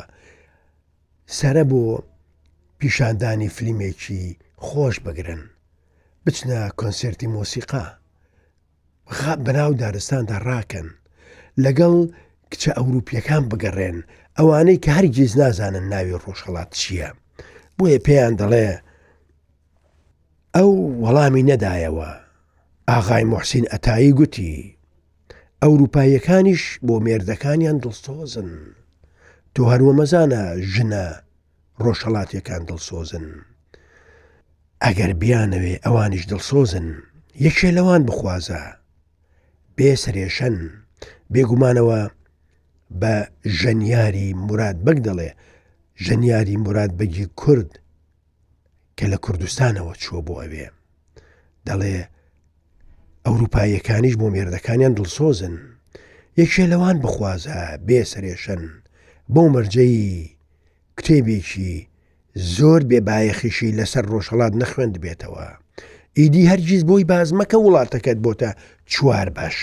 سرە 1.34 1.64
بۆ 1.70 1.82
پیشاندانی 2.78 3.48
فلیمێکی 3.56 4.22
خۆش 4.66 4.96
بگرن 5.06 5.40
بچنە 6.28 6.60
کۆنسرتی 6.78 7.26
مۆسیقا 7.34 7.84
بەناو 9.44 9.72
دارستاندا 9.82 10.36
ڕاکەن 10.48 10.88
لەگەڵ 11.64 11.94
کچە 12.50 12.70
ئەوروپیەکان 12.78 13.44
بگەڕێن 13.50 13.98
ئەوانەی 14.38 14.82
کە 14.84 14.90
هەرگیز 14.98 15.32
نازانن 15.40 15.84
ناوی 15.92 16.18
ڕۆژهڵات 16.24 16.70
چییە 16.80 17.10
بۆیە 17.76 17.98
پێیان 18.06 18.34
دەڵێ 18.40 18.68
ئەو 20.56 20.70
وەڵامی 21.02 21.46
نەدایەوە 21.50 22.10
ئاغای 22.88 23.24
محسین 23.32 23.64
ئەتایی 23.72 24.12
گوتی 24.18 24.52
ئەوروپایەکانیش 25.62 26.62
بۆ 26.86 26.94
مێردەکانیان 27.04 27.76
دڵسۆزن. 27.82 28.50
تۆ 29.58 29.62
هەروە 29.72 29.92
مەزانە 30.00 30.42
ژنە 30.72 31.04
ڕۆژهڵاتیەکان 31.84 32.62
دڵسۆزن. 32.68 33.26
ئەگەر 34.84 35.10
بیانەوێ 35.20 35.72
ئەوانیش 35.84 36.24
دڵسۆزن، 36.30 36.88
یەکێ 37.46 37.68
لەوان 37.76 38.02
بخوازە، 38.08 38.62
بێسرێشەن، 39.76 40.56
بێگومانەوە 41.32 42.00
بە 43.00 43.14
ژەنیاری 43.60 44.28
مراد 44.46 44.78
بەک 44.86 44.98
دەڵێ، 45.06 45.30
ژەنیاری 46.04 46.56
مراد 46.64 46.92
بەگی 46.98 47.26
کورد 47.40 47.70
کە 48.98 49.04
لە 49.12 49.16
کوردستانەوە 49.24 49.92
چوە 50.02 50.20
بۆ 50.26 50.34
ئەوێ. 50.42 50.66
دەڵێ 51.66 51.94
ئەوروپایەکانیش 53.26 54.14
بۆ 54.18 54.26
مێردەکانیان 54.34 54.94
دڵسۆزن، 54.98 55.54
یەکێ 56.40 56.64
لەوان 56.72 56.96
بخوازە 57.02 57.58
بێسرێشەن. 57.86 58.64
بۆ 59.34 59.42
مەرجەی 59.54 60.36
کتێبێکی 60.98 61.74
زۆر 62.56 62.80
بێبایەخیشی 62.90 63.76
لەسەر 63.78 64.04
ڕۆژهڵات 64.12 64.52
نەخوێند 64.60 64.94
بێتەوە. 65.04 65.48
ئیدی 66.18 66.48
هەرگیز 66.50 66.82
بۆی 66.90 67.04
باز 67.10 67.28
مەکە 67.38 67.56
وڵاتەکەت 67.60 68.18
بۆتە 68.24 68.50
چوار 68.92 69.28
بەش. 69.36 69.56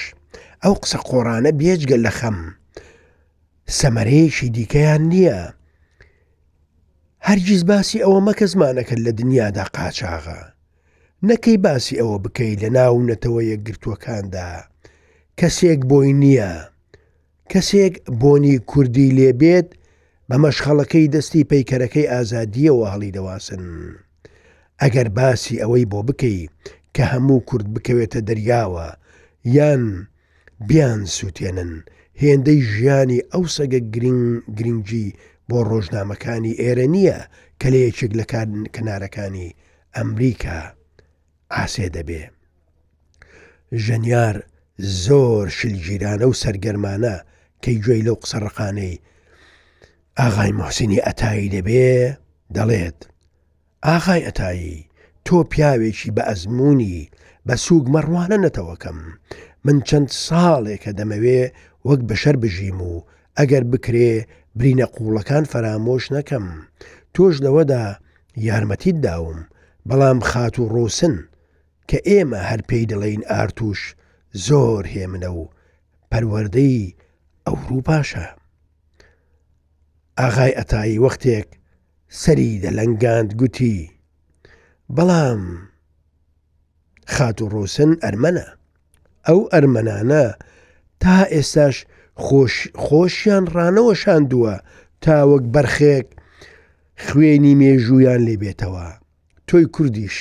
ئەو 0.63 0.74
قسە 0.84 1.00
قۆرانە 1.10 1.51
بێجگە 1.60 1.98
لە 2.05 2.12
خەم. 2.17 2.38
سەمەرەیەشی 3.77 4.50
دیکەیان 4.55 5.01
نییە. 5.12 5.41
هەرگیز 7.27 7.62
باسی 7.70 8.03
ئەوە 8.03 8.20
مەکە 8.27 8.46
زمانەکە 8.53 8.96
لە 9.05 9.12
دنیادا 9.20 9.65
قاچاغا. 9.75 10.41
نەکەی 11.27 11.58
باسی 11.65 12.00
ئەوە 12.01 12.17
بکەی 12.24 12.53
لە 12.62 12.70
ناونەتەوە 12.75 13.41
یەکگرتوەکاندا. 13.51 14.50
کەسێک 15.39 15.82
بۆی 15.89 16.13
نییە. 16.22 16.53
کەسێک 17.53 17.95
بۆنی 18.22 18.55
کوردی 18.72 19.10
لێبێت 19.17 19.67
بە 20.29 20.36
مەشخەڵەکەی 20.43 21.12
دەستی 21.15 21.48
پەیکەرەکەی 21.51 22.10
ئازادیەوە 22.12 22.86
هەڵی 22.93 23.13
دەواسن. 23.17 23.63
ئەگەر 24.81 25.07
باسی 25.17 25.62
ئەوەی 25.62 25.86
بۆ 25.91 26.00
بکەی 26.07 26.39
کە 26.95 27.03
هەموو 27.12 27.39
کورد 27.50 27.67
بکەوێتە 27.75 28.19
دەریاوە 28.27 28.88
یان 29.57 29.83
بیان 30.67 31.01
سووتێنن 31.15 31.72
هێندەی 32.22 32.60
ژیانی 32.72 33.22
ئەو 33.33 33.43
سەگە 33.55 33.81
گرنگ 33.93 34.24
گرنگجی 34.57 35.07
بۆ 35.50 35.57
ڕۆژنامەکانی 35.69 36.57
ئێرە 36.62 36.86
نییە 36.95 37.19
کە 37.60 37.67
لەیەکێک 37.74 38.12
لە 38.19 38.25
کنارەکانی 38.75 39.50
ئەمریکا 39.95 40.62
ئاسێ 41.55 41.88
دەبێ. 41.95 42.24
ژەنیار 43.86 44.36
زۆر 45.05 45.45
شلگیرانە 45.60 46.25
و 46.29 46.33
سەرگەرمانە 46.41 47.15
کەی 47.63 47.79
گوێی 47.86 48.05
لەو 48.08 48.17
قسەڕقانەی 48.24 48.96
ئاغای 50.20 50.51
محسینی 50.60 51.03
ئەتایی 51.05 51.53
دەبێ 51.55 51.88
دەڵێت 52.55 53.00
ئاغای 53.86 54.25
ئەتایی 54.27 54.77
تۆ 55.25 55.36
پیاوێکی 55.51 56.13
بە 56.15 56.24
ئەزمموی 56.29 57.01
بە 57.48 57.55
سووگ 57.65 57.86
مەڕوانە 57.96 58.38
نەتەوەکەم 58.46 59.00
من 59.65 59.77
چەند 59.88 60.10
ساڵێکە 60.25 60.91
دەمەوێ 61.00 61.41
وەک 61.88 62.01
بەشەر 62.10 62.36
بژیم 62.43 62.79
و 62.89 62.93
ئەگەر 63.38 63.63
بکرێ 63.72 64.13
برینە 64.58 64.86
قوڵەکان 64.96 65.43
فەرامۆش 65.51 66.03
نەکەم 66.15 66.46
تۆش 67.13 67.36
لەوەدا 67.46 67.86
یارمەتیت 68.48 68.98
داوم 69.05 69.39
بەڵام 69.89 70.20
خات 70.29 70.55
و 70.60 70.63
ڕۆسن 70.75 71.15
کە 71.89 71.98
ئێمە 72.10 72.39
هەر 72.50 72.62
پێی 72.70 72.89
دەڵین 72.91 73.22
ئارتوش 73.32 73.79
زۆر 74.48 74.84
هێمنە 74.96 75.29
و 75.38 75.41
پەروەردەی 76.12 76.79
ئەو 77.47 77.57
ڕووپاشە 77.69 78.25
ئاغای 80.20 80.51
ئەتایی 80.57 81.01
وەختێک 81.05 81.48
سەری 82.22 82.59
دەلەنگاند 82.65 83.29
گوتی 83.39 83.77
بەڵام 84.96 85.41
خات 87.13 87.37
و 87.41 87.50
ڕۆسن 87.53 87.91
ئەرمەنە 88.03 88.48
ئەو 89.27 89.39
ئەرمەنانە 89.53 90.25
تا 91.01 91.18
ئێستاش 91.33 91.75
خۆشیان 92.85 93.44
ڕانەوە 93.55 93.94
شاندووە 94.01 94.55
تاوەک 95.03 95.44
بەرخێک 95.53 96.07
خوێنی 97.05 97.57
مێژوویان 97.59 98.22
لێ 98.27 98.35
بێتەوە 98.41 98.87
تۆی 99.48 99.65
کوردیش 99.75 100.18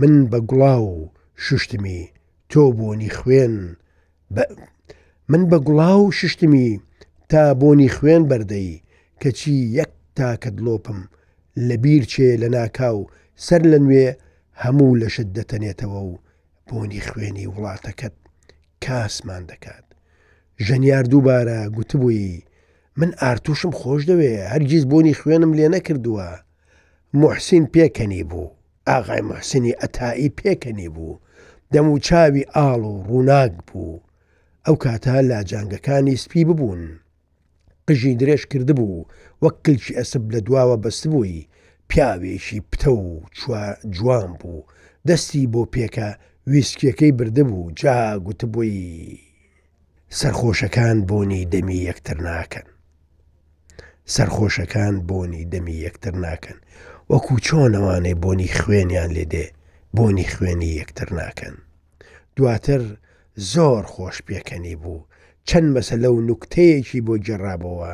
من 0.00 0.14
بە 0.30 0.38
گوڵاو 0.50 0.84
و 0.94 0.98
شوشتمی 1.44 2.00
تۆ 2.50 2.62
بۆنی 2.78 3.10
خوێن 3.18 3.54
من 5.28 5.42
بە 5.50 5.58
گوڵاو 5.66 6.04
ششتمی 6.18 6.68
تا 7.30 7.42
بۆنی 7.60 7.88
خوێن 7.96 8.22
بەردەی 8.30 8.82
کەچی 9.22 9.56
یەک 9.78 9.90
تاکەت 10.18 10.56
لۆپم 10.64 11.00
لە 11.66 11.76
بیرچێ 11.84 12.30
لە 12.42 12.48
ناکاو 12.56 12.98
سەر 13.46 13.62
لە 13.72 13.78
نوێ 13.84 14.06
هەموو 14.62 14.98
لەشت 15.02 15.28
دەتەنێتەوە 15.36 16.00
و 16.10 16.12
بۆنی 16.68 17.00
خوێنی 17.08 17.50
وڵاتەکەت 17.54 18.14
کاسمان 18.84 19.42
دەکات 19.50 19.86
ژەنیار 20.66 21.04
دووبارە 21.12 21.58
گوتبووی 21.76 22.42
من 23.00 23.10
ئارتوشم 23.22 23.72
خۆش 23.80 24.02
دەوێ 24.10 24.32
هەرگیز 24.52 24.84
بۆنی 24.90 25.18
خوێنم 25.20 25.52
لێ 25.58 25.66
نەکردووە 25.74 26.28
محسین 27.20 27.64
پێکەنی 27.74 28.22
بوو 28.30 28.54
ئاغای 28.88 29.22
محسنی 29.30 29.78
ئەتایی 29.80 30.30
پێکەنی 30.40 30.88
بوو 30.94 31.20
دەم 31.72 31.86
و 31.92 31.96
چاوی 32.06 32.48
ئاڵ 32.56 32.82
و 32.92 32.94
ڕووناک 33.08 33.54
بوو 33.68 33.90
ئەو 34.66 34.76
کاتە 34.84 35.14
لاجانگەکانی 35.30 36.16
سپی 36.24 36.42
ببوون. 36.48 36.82
قژی 37.88 38.18
درێژ 38.20 38.42
کردبوو 38.52 39.06
وەک 39.42 39.56
کلچی 39.66 39.96
ئەسب 39.98 40.24
لە 40.34 40.40
دواوە 40.46 40.76
بەستبووی 40.84 41.46
پیاوێکی 41.90 42.60
پتە 42.70 42.88
و 43.00 43.04
جوان 43.96 44.30
بوو 44.40 44.66
دەستی 45.08 45.46
بۆ 45.52 45.62
پێکە 45.74 46.08
ویسکیەکەی 46.52 47.16
بردەبوو 47.18 47.72
جا 47.80 47.96
گوتبووی 48.26 48.84
سەرخۆشەکان 50.18 50.96
بۆنی 51.08 51.42
دەمی 51.52 51.78
یەکتر 51.88 52.18
ناکەن 52.28 52.66
سەرخۆشەکان 54.14 54.94
بۆنی 55.08 55.42
دەمی 55.52 55.78
یەکتر 55.86 56.14
ناکەن 56.24 56.58
وەکو 57.10 57.34
چۆنەوانێ 57.46 58.14
بۆنی 58.22 58.50
خوێنیان 58.58 59.10
لێدێ 59.16 59.46
بۆنی 59.96 60.30
خوێنی 60.32 60.70
یەکتر 60.80 61.08
ناکەن 61.20 61.54
دواتر 62.36 62.82
زۆر 63.52 63.82
خۆش 63.94 64.16
پێکەنی 64.26 64.76
بوو 64.82 65.06
چەند 65.48 65.66
مەسە 65.74 65.94
لەو 66.04 66.16
نوکتەیەکی 66.28 67.04
بۆ 67.06 67.14
جێڕابەوە 67.26 67.92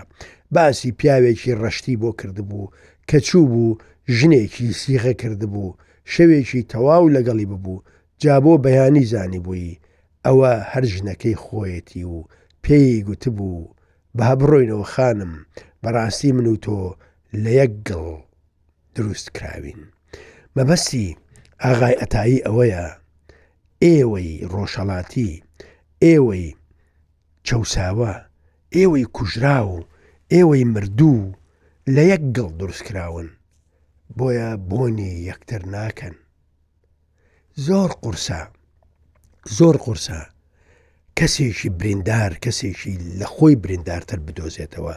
باسی 0.55 0.91
پیاوێکی 0.99 1.53
ڕشتی 1.63 1.97
بۆ 2.01 2.11
کردبوو 2.21 2.71
کە 3.09 3.19
چوو 3.27 3.49
بوو 3.53 3.79
ژنێکی 4.17 4.69
سیغە 4.81 5.13
کردبوو 5.21 5.77
شەوێکی 6.13 6.63
تەواو 6.73 7.13
لەگەڵی 7.17 7.51
ببوو 7.51 7.85
جابۆ 8.23 8.55
بەیانی 8.65 9.05
زانی 9.13 9.41
بووی 9.45 9.81
ئەوە 10.27 10.53
هەر 10.71 10.85
ژنەکەی 10.95 11.37
خۆیەتی 11.45 12.05
و 12.13 12.17
پێی 12.65 13.05
گوتبوو 13.09 13.71
بە 14.17 14.23
هەبڕۆینەوە 14.31 14.87
خانم 14.95 15.33
بەڕاستی 15.83 16.31
من 16.37 16.47
و 16.53 16.57
تۆ 16.65 16.79
لە 17.43 17.51
یەک 17.61 17.73
گڵ 17.89 18.07
دروست 18.95 19.27
کراوین 19.37 19.81
مەبەستی 20.57 21.09
ئاغای 21.65 21.99
ئەتایی 22.01 22.45
ئەوەیە 22.47 22.85
ئێوەی 23.87 24.33
ڕۆژەڵاتی 24.53 25.31
ئێوەی 26.05 26.47
چەساوە 27.47 28.13
ئێوەی 28.77 29.05
کوژرا 29.17 29.59
و 29.71 29.75
ئێوەی 30.33 30.65
مردوو 30.75 31.21
لە 31.95 32.03
یەک 32.13 32.23
گڵ 32.37 32.51
دروستکراون 32.61 33.29
بۆیە 34.17 34.51
بۆنی 34.69 35.13
یەکتر 35.29 35.63
ناکەن 35.75 36.15
زۆر 37.67 37.91
قورسە 38.03 38.41
زۆر 39.59 39.77
قورسە 39.85 40.21
کەسێکی 41.19 41.71
بریندار 41.79 42.33
کەسێکی 42.45 42.95
لە 43.19 43.27
خۆی 43.35 43.57
بریندارتر 43.65 44.19
بدۆزێتەوە 44.27 44.95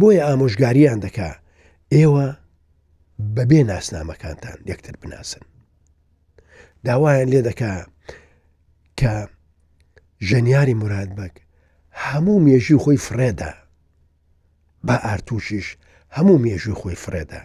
بۆیە 0.00 0.22
ئامۆژگاریان 0.28 0.98
دەکا 1.06 1.30
ئێوە 1.94 2.26
بەبێ 3.36 3.60
ناسنامەکانتان 3.70 4.58
یەکتر 4.70 4.94
بناسن 5.02 5.42
داوایان 6.84 7.28
لێ 7.34 7.42
دەکا 7.48 7.74
کە 9.02 9.14
ژەنیاری 10.28 10.76
مرادبەک 10.82 11.34
هەموو 12.04 12.42
مێژی 12.46 12.78
خۆی 12.82 12.98
فرێدا 13.06 13.52
بە 14.86 14.96
ئارتوشیش 15.04 15.66
هەموو 16.16 16.42
مێژوی 16.44 16.78
خۆی 16.80 16.96
فرێدا 17.04 17.42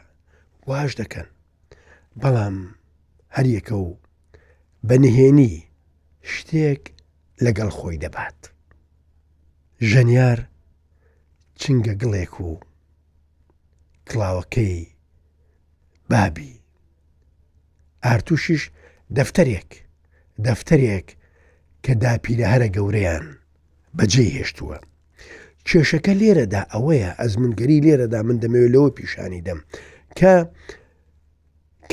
واش 0.67 0.91
دەکەن 1.01 1.29
بەڵام 2.21 2.57
هەریەکە 3.35 3.75
و 3.85 3.89
بەنهێنی 4.87 5.55
شتێک 6.33 6.83
لەگەڵ 7.45 7.69
خۆی 7.77 7.97
دەبات 8.03 8.39
ژەنیار 9.91 10.39
چنگە 11.59 11.93
گڵێک 12.01 12.33
و 12.45 12.49
کلااوەکەی 14.07 14.91
بابی 16.09 16.61
ئارتوشیش 18.03 18.63
دەفتەرێک 19.17 19.69
دەفتەرێک 20.45 21.07
کە 21.85 21.93
داپیرە 22.01 22.47
هەرە 22.55 22.67
گەورەیان 22.75 23.25
بەجێ 23.97 24.23
هێشتووە. 24.37 24.77
کێشەکە 25.67 26.13
لێرەدا 26.21 26.61
ئەوەیە 26.73 27.11
ئەزمنگەری 27.19 27.83
لێرەدا 27.85 28.19
من 28.27 28.37
دەمەوێت 28.41 28.71
لەوە 28.75 28.89
پیشانی 28.97 29.41
دەم 29.47 29.59
کە 30.19 30.33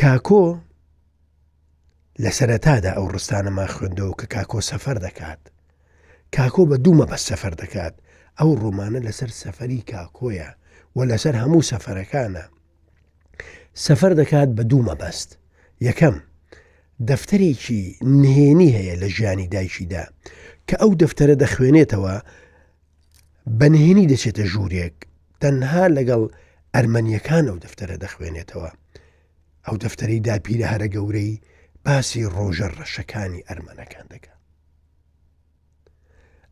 کاکۆ 0.01 0.45
لە 2.23 2.31
سەرەتادا 2.39 2.91
ئەو 2.97 3.07
ڕستانەما 3.15 3.67
خوێندەوە 3.75 4.15
کە 4.21 4.27
کاکۆ 4.35 4.61
سەفەر 4.71 4.97
دەکات. 5.07 5.43
کاکۆ 6.37 6.63
بە 6.71 6.77
دوومە 6.85 7.07
بە 7.11 7.17
سەفەر 7.29 7.55
دەکات 7.63 7.95
ئەو 8.39 8.51
ڕوومانە 8.63 9.01
لەسەر 9.07 9.31
سەفەری 9.43 9.83
کاکۆیە 9.91 10.51
و 10.97 10.99
لەسەر 11.11 11.35
هەموو 11.43 11.63
سەفەرەکانە. 11.71 12.45
سەفەر 13.85 14.13
دەکات 14.21 14.49
بە 14.57 14.63
دوو 14.71 14.83
مەبەست 14.89 15.31
یەکەم 15.87 16.15
دەفتەرێکی 17.03 17.97
نهێنی 18.03 18.73
هەیە 18.77 18.95
لە 19.03 19.09
ژیانی 19.17 19.49
دایکیدا 19.49 20.05
کە 20.71 20.75
ئەو 20.83 20.91
دەفتەرە 21.03 21.37
دەخوێنێتەوە 21.43 22.15
بەنهێنی 23.59 24.07
دەچێتە 24.13 24.45
ژوورێک 24.53 24.95
تەنها 25.43 25.85
لەگەڵ 25.97 26.23
ئەرمەنیەکان 26.75 27.45
ئەو 27.51 27.59
دەفتەرە 27.65 27.97
دەخوێنێتەوە 28.05 28.71
ئەو 29.67 29.77
دەفتەری 29.83 30.21
داپیرە 30.27 30.67
هەرە 30.73 30.87
گەورەی 30.95 31.41
باسی 31.85 32.25
ڕۆژە 32.37 32.69
ڕەشەکانی 32.79 33.45
ئەرمەنەکان 33.49 34.07
دەکات 34.15 34.41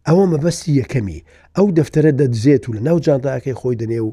ئەوە 0.07 0.25
مەبەستی 0.33 0.73
یەکەمی 0.81 1.25
ئەو 1.57 1.67
دەفتەرە 1.79 2.11
دەدزێت 2.21 2.63
و 2.69 2.73
لە 2.77 2.81
ناو 2.87 2.99
جانداکەی 3.07 3.59
خۆی 3.61 3.77
دەنێ 3.81 4.01
و 4.07 4.11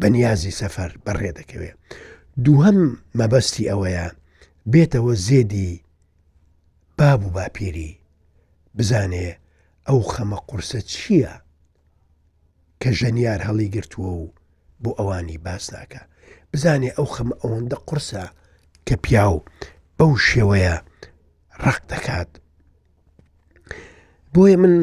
بەنیازی 0.00 0.56
سەفەر 0.60 0.90
بەڕێ 1.06 1.30
دەکەوێت 1.38 1.76
دووهم 2.44 2.78
مەبەستی 3.20 3.68
ئەوەیە 3.70 4.06
بێتەوە 4.70 5.14
زێدی 5.26 5.72
باب 6.98 7.20
و 7.26 7.30
باپیری 7.36 7.92
بزانێ 8.76 9.28
ئەو 9.88 9.98
خەمە 10.12 10.38
قورسە 10.48 10.80
چییە 10.92 11.34
کە 12.80 12.90
ژەنیار 12.98 13.40
هەڵی 13.48 13.68
گرتووە 13.74 14.12
و 14.22 14.32
بۆ 14.82 14.90
ئەوانی 14.98 15.38
باس 15.46 15.64
ناکە 15.74 16.00
بزانێ 16.52 16.90
ئەو 16.98 17.06
خەمە 17.14 17.34
ئەوەندە 17.42 17.76
قورسە 17.88 18.24
کە 18.86 18.94
پیاو 19.04 19.36
بەو 19.98 20.12
شێوەیە 20.28 20.76
ڕق 21.64 21.78
دەکات 21.92 22.30
بۆیە 24.32 24.56
من 24.62 24.74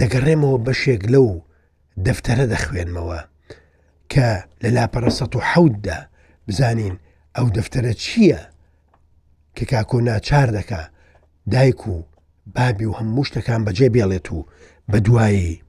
دەگەڕێمەوە 0.00 0.58
بەشێک 0.66 1.02
لەو 1.14 1.28
دەفتەرە 2.06 2.44
دەخوێنمەوە 2.52 3.20
کە 4.12 4.28
لە 4.62 4.68
لاپەرە 4.76 5.10
١حوتدا 5.34 5.98
بزانین 6.46 6.94
ئەو 7.36 7.46
دەفتەرە 7.56 7.94
چییە؟ 8.04 8.42
کە 9.58 9.64
کاکۆ 9.82 10.00
ناچار 10.00 10.48
دەکا 10.58 10.82
دایک 11.50 11.86
و 11.88 12.02
بابی 12.54 12.84
و 12.84 12.92
هەموو 12.98 13.28
شتەکان 13.28 13.62
بەجێ 13.66 13.88
بێڵێت 13.94 14.32
و 14.32 14.46
بە 14.90 14.96
دوایی 15.06 15.62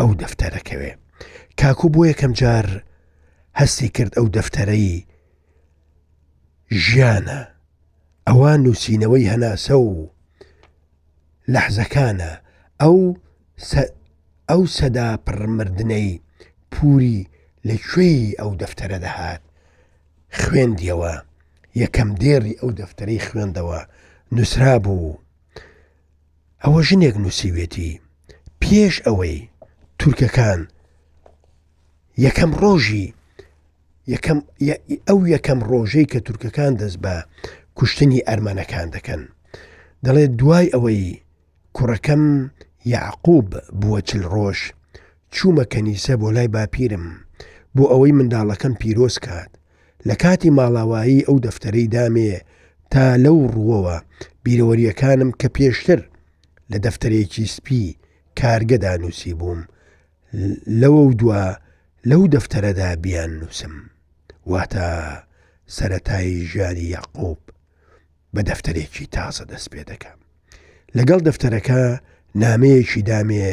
ئەو 0.00 0.10
دەفتەرەکەوێ 0.22 0.92
کاکو 1.60 1.88
بۆ 1.94 2.02
یەکەم 2.10 2.32
جار 2.40 2.66
هەستی 3.60 3.88
کرد 3.96 4.14
ئەو 4.18 4.26
دەفتەرەی 4.36 5.04
ژیانە 6.84 7.40
ئەوان 8.28 8.60
نووسینەوەی 8.64 9.30
هەناسە 9.32 9.74
و 9.86 9.88
لەحزەکانە 11.52 12.32
ئەو 12.80 12.98
ئەو 14.50 14.62
سەدا 14.76 15.08
پڕمردنەی 15.26 16.20
پوری 16.72 17.18
لەکوێی 17.68 18.34
ئەو 18.40 18.50
دەفتەرە 18.62 18.98
دەهات 19.04 19.42
خوێندیەوە 20.40 21.14
یەکەم 21.80 22.10
دێڕی 22.22 22.58
ئەو 22.60 22.70
دەفتەرەی 22.80 23.24
خوێندەوە 23.26 23.80
نووسرا 24.34 24.74
بوو 24.84 25.20
ئەوە 26.62 26.80
ژنێک 26.88 27.14
نووسیوێتی 27.24 27.92
پێش 28.60 28.94
ئەوەی 29.06 29.38
تورکەکان 30.00 30.60
یەکەم 32.24 32.50
ڕۆژی 32.62 33.06
ئەو 35.08 35.18
یەکەم 35.34 35.60
ڕۆژەی 35.70 36.10
کە 36.12 36.18
تورکەکان 36.26 36.72
دەست 36.80 36.98
بە 37.04 37.14
کوشتنی 37.78 38.24
ئەرمانەکان 38.28 38.88
دەکەن 38.94 39.22
دەڵێت 40.04 40.32
دوای 40.40 40.66
ئەوەی 40.74 41.04
کوڕەکەم 41.76 42.24
یعقوب 42.94 43.48
بووە 43.80 43.98
چل 44.08 44.22
ڕۆژ 44.34 44.58
چوومە 45.34 45.64
کەنیسە 45.72 46.14
بۆ 46.20 46.28
لای 46.36 46.48
باپیرم 46.54 47.06
بۆ 47.74 47.84
ئەوەی 47.90 48.16
منداڵەکەم 48.18 48.74
پیرۆز 48.80 49.14
کات 49.24 49.50
لە 50.08 50.14
کاتی 50.22 50.50
ماڵاوایی 50.58 51.26
ئەو 51.28 51.36
دەفتەرەی 51.46 51.90
دامێ 51.96 52.34
تا 52.92 53.04
لەو 53.24 53.36
ڕووەوە 53.54 53.96
بیرەوەریەکانم 54.44 55.30
کە 55.40 55.48
پێشتر 55.56 56.00
لە 56.70 56.78
دەفتەرێکی 56.86 57.46
سپی 57.54 57.84
کارگە 58.40 58.78
دانووسی 58.84 59.34
بووم 59.40 59.60
لەوە 60.80 61.02
دووە 61.20 61.42
لەو 62.10 62.22
دەفتەرەدا 62.34 62.90
بیان 63.04 63.30
نووسم 63.40 63.74
واتە 64.52 64.86
سەتایی 65.76 66.38
ژاری 66.52 66.86
یاقۆب 66.96 67.40
بە 68.34 68.40
دەفتەرێکی 68.48 69.06
تازە 69.16 69.44
دەست 69.52 69.68
پێ 69.72 69.82
دەکەم 69.90 70.18
لەگەڵ 70.96 71.20
دەفتەرەکە 71.28 71.80
نامەیەکی 72.42 73.02
دامێ 73.10 73.48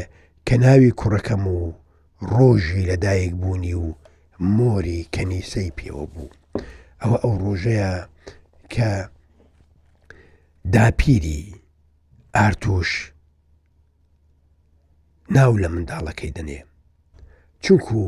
کە 0.48 0.56
ناوی 0.64 0.92
کوڕەکەم 1.00 1.44
و 1.58 1.60
ڕۆژی 2.34 2.88
لەدایک 2.90 3.34
بوونی 3.42 3.74
و 3.84 3.88
مۆری 4.58 5.08
کەنیسەی 5.16 5.72
پێوە 5.78 6.06
بوو 6.14 6.30
ئەوە 7.04 7.18
ئەو 7.24 7.34
ڕۆژەیە 7.44 7.92
کە 8.74 8.90
داپیری 10.76 11.42
ئارتوش 12.36 12.90
ناو 15.36 15.52
لە 15.64 15.68
منداڵەکەی 15.74 16.36
دەنێ 16.38 16.62
چونکو 17.64 18.02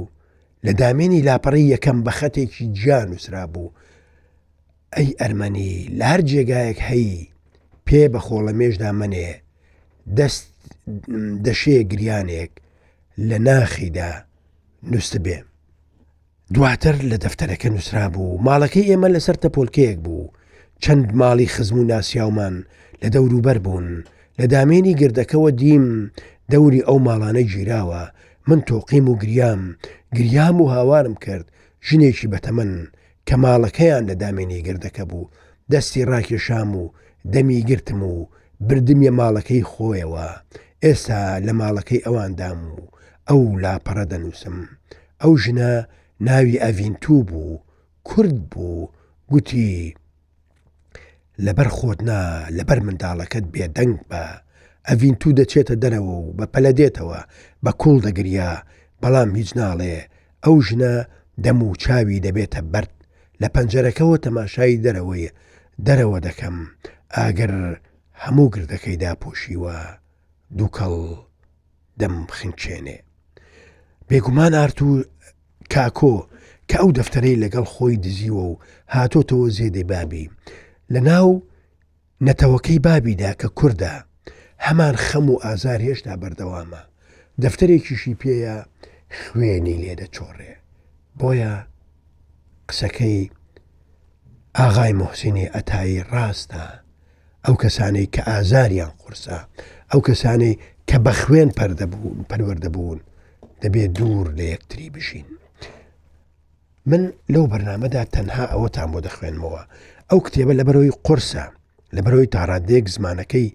لە 0.66 0.72
دامێنی 0.82 1.26
لاپەڕی 1.30 1.72
یەکەم 1.76 1.98
بە 2.06 2.12
خەتێکی 2.20 2.66
جیان 2.78 3.08
وسرا 3.16 3.46
بوو 3.54 3.74
ئەی 4.98 5.10
ئەرمەنی 5.20 5.74
لار 6.00 6.20
جێگایەک 6.30 6.80
هەیە 6.90 7.30
پێ 7.88 8.04
بە 8.14 8.20
خۆڵە 8.26 8.54
مێژدا 8.60 8.92
منێ 9.00 9.30
دەست 10.18 10.46
دەشەیە 11.46 11.84
گریانێک 11.92 12.52
لە 13.30 13.38
ناخیدا 13.48 14.12
نووسە 14.92 15.20
بێ 15.26 15.38
دواتر 16.54 16.96
لە 17.12 17.18
دەفتەرەکە 17.24 17.66
نووسرا 17.74 18.08
بوو 18.14 18.38
ماڵەکەی 18.48 18.88
ئێمە 18.90 19.08
لەسەر 19.16 19.36
تەپۆلکەیەک 19.44 19.98
بوو 20.06 20.24
چەند 20.84 21.08
ماڵی 21.20 21.48
خزم 21.54 21.78
و 21.80 21.88
ناسیاومان 21.94 22.56
لە 23.02 23.08
دەوروبەر 23.16 23.58
بوون 23.66 23.90
لە 24.40 24.46
دامێنی 24.54 24.94
گردەکەەوە 25.02 25.50
دیم 25.62 25.86
دەوری 26.52 26.86
ئەو 26.88 26.98
ماڵانە 27.08 27.44
گیراوە 27.54 28.04
من 28.48 28.60
تۆقیم 28.70 29.06
و 29.10 29.16
گریام 29.24 29.62
گریام 30.18 30.58
و 30.62 30.66
هاوارم 30.74 31.16
کرد 31.26 31.46
ژنێکی 31.88 32.28
بەتەمن 32.34 32.72
کە 33.30 33.36
ماڵەکەیان 33.44 34.04
لە 34.10 34.16
دامێنی 34.22 34.62
گردەکە 34.68 35.04
بوو 35.10 35.30
دەستی 35.72 36.04
ڕاکێشام 36.12 36.70
و 36.82 36.84
دەمی 37.34 37.60
گرتم 37.70 38.02
و 38.12 38.26
بردمیە 38.68 39.12
ماڵەکەی 39.20 39.64
خۆیەوە 39.72 40.28
ئێستا 40.84 41.22
لە 41.46 41.54
ماڵەکەی 41.60 42.06
ئەواندام 42.06 42.60
و 42.74 42.78
ئەو 43.30 43.42
لاپەڕە 43.64 44.06
دەنووسم 44.12 44.58
ئەو 45.22 45.34
ژنە 45.44 45.72
ناوی 46.26 46.58
ئەڤینتوو 46.64 47.24
بوو 47.30 47.58
کورد 48.10 48.38
بوو 48.52 48.88
گوتی 49.32 49.74
لەبەر 51.46 51.68
خۆتنا 51.78 52.20
لەبەر 52.58 52.80
منداڵەکەت 52.86 53.46
بێدەنگ 53.54 53.94
بە 54.10 54.22
ئەڤینتوو 54.88 55.38
دەچێتە 55.40 55.76
دەرەوە 55.84 56.16
و 56.20 56.34
بە 56.38 56.46
پەلەدێتەوە 56.54 57.20
بە 57.64 57.72
کوڵ 57.82 57.96
دەگریا 58.08 58.50
بەڵام 59.02 59.30
هیچ 59.40 59.50
ناڵێ 59.62 59.96
ئەو 60.44 60.56
ژنە 60.68 60.94
دەم 61.46 61.60
و 61.64 61.76
چاوی 61.84 62.24
دەبێتە 62.28 62.62
بەرد 62.74 62.94
لە 63.42 63.48
پەنجەرەکەەوە 63.56 64.18
تەماشای 64.26 64.82
دەرەوەی 64.86 65.28
دەرەوە 65.86 66.18
دەکەم 66.28 66.58
ئاگەر 67.18 67.54
هەموو 68.24 68.52
گردەکەی 68.54 69.00
داپۆشیوە 69.04 69.76
دووکەڵ 70.58 70.96
دەم 72.00 72.16
خنچێنێ 72.38 72.98
بێگومان 74.10 74.54
ئارتور 74.60 75.00
کاکۆ 75.74 76.18
کە 76.72 76.76
ئەو 76.82 76.90
دەفتەرەی 77.00 77.40
لەگەڵ 77.44 77.66
خۆی 77.74 77.98
دزیوە 78.04 78.44
و 78.50 78.58
هاتۆتەوە 78.96 79.48
زێدەی 79.58 79.84
بابی 79.94 80.32
لە 80.94 81.00
ناو 81.10 81.30
نەتەوەکەی 82.28 82.80
بابیدا 82.88 83.32
کە 83.42 83.48
کووردا 83.58 83.96
هەمان 84.66 84.96
خەم 85.06 85.26
و 85.30 85.42
ئازار 85.46 85.80
هێشتا 85.88 86.14
بەردەوامە 86.22 86.82
دەفتەرێکیشی 87.44 88.20
پێەیە 88.22 88.58
خوێنی 89.22 89.78
لێدە 89.84 90.08
چۆڕێ 90.16 90.54
بۆیە 91.20 91.54
قسەکەی 92.70 93.22
ئاغای 94.58 94.94
محسینی 95.00 95.50
ئەتایی 95.56 96.04
ڕاستە 96.12 96.66
ئەو 97.46 97.56
کەسانەی 97.64 98.10
کە 98.16 98.22
ئازاریان 98.30 98.92
قورسە 99.02 99.40
ئەو 99.92 100.02
کەسانەی 100.08 100.60
کە 100.90 100.96
بە 101.06 101.12
خوێن 101.22 101.50
پەردەبوون 101.58 102.18
پەروەردەبوون 102.30 103.00
دەبێت 103.62 103.92
دوور 103.98 104.28
لە 104.38 104.44
یەکتری 104.54 104.90
بژین 104.96 105.26
من 106.86 107.14
لەو 107.30 107.46
بەرنمەدا 107.52 108.02
تەنها 108.16 108.46
ئەوەتان 108.54 108.90
بۆ 108.94 109.00
دەخوێنمەوە 109.08 109.62
ئەو 110.10 110.20
کتێبە 110.26 110.54
لە 110.60 110.64
بەرەوەی 110.68 110.94
قرسە 111.08 111.46
لە 111.96 112.00
بەرەوەی 112.06 112.32
تاڕادێک 112.36 112.86
زمانەکەی 112.96 113.48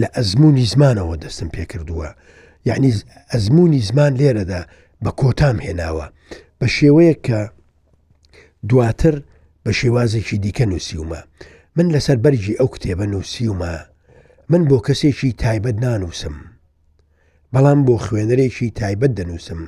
لە 0.00 0.06
ئەزمموی 0.16 0.70
زمانەوە 0.72 1.14
دەستم 1.24 1.48
پێ 1.54 1.64
کردووە 1.72 2.10
یعنی 2.68 2.90
ئەزمموی 3.32 3.82
زمان 3.90 4.12
لێرەدا 4.20 4.62
بە 5.04 5.10
کۆتام 5.20 5.56
هێناوە 5.66 6.06
بە 6.58 6.66
شێوەیە 6.76 7.14
کە 7.26 7.40
دواتر 8.70 9.14
بە 9.64 9.70
شێوازێکی 9.80 10.36
دیکە 10.44 10.64
نووسیومە 10.70 11.20
من 11.76 11.86
لەسەر 11.94 12.16
بەرجی 12.24 12.58
ئەو 12.60 12.68
کتێبە 12.74 13.06
نووسیومە 13.12 13.74
من 14.50 14.62
بۆ 14.68 14.78
کەسێکی 14.86 15.30
تایبەت 15.42 15.76
نانووسم 15.84 16.36
بەڵام 17.54 17.80
بۆ 17.86 17.94
خوێنەرێکی 18.04 18.68
تایبەت 18.80 19.12
دەنووسم. 19.18 19.60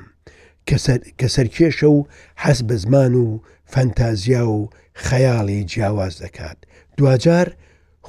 کە 1.18 1.26
سەرکێشە 1.36 1.88
و 1.96 2.06
حەز 2.42 2.58
بە 2.68 2.74
زمان 2.82 3.14
و 3.14 3.26
فەنتازیا 3.74 4.44
و 4.50 4.70
خەیاڵی 5.04 5.64
جیاواز 5.70 6.14
دەکات 6.22 6.58
دوجار 6.96 7.48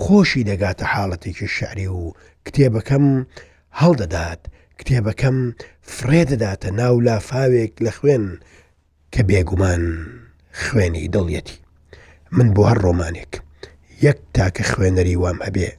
خۆشی 0.01 0.43
دەگاتە 0.49 0.83
حاڵەتێکی 0.93 1.47
شعری 1.55 1.87
و 1.87 2.03
کتێبەکەم 2.49 3.05
هەڵدەدات 3.81 4.41
کتێبەکەم 4.77 5.37
فرێ 5.95 6.21
دەداتە 6.31 6.69
ناو 6.79 6.95
لافاوێک 7.05 7.73
لە 7.85 7.91
خوێن 7.97 8.25
کە 9.15 9.19
بێگومان 9.29 9.83
خوێنی 10.63 11.07
دڵیەتی 11.15 11.59
من 12.37 12.47
بۆ 12.55 12.63
هەر 12.69 12.77
ڕۆمانێک 12.85 13.33
یەک 14.05 14.17
تاکە 14.37 14.63
خوێنەری 14.71 15.15
وام 15.21 15.37
هەبێ 15.45 15.69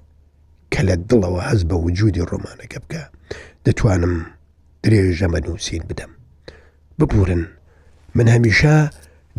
کە 0.72 0.80
لە 0.88 0.94
دڵەوە 1.10 1.42
هەز 1.48 1.60
بە 1.70 1.74
وجودی 1.84 2.26
ڕۆمانەکە 2.30 2.78
بکە 2.84 3.02
دەتوانم 3.66 4.14
درێژەمە 4.86 5.40
نووسین 5.46 5.84
بدەم 5.90 6.10
بپورن 6.98 7.44
من 8.16 8.26
هەمیشە 8.34 8.76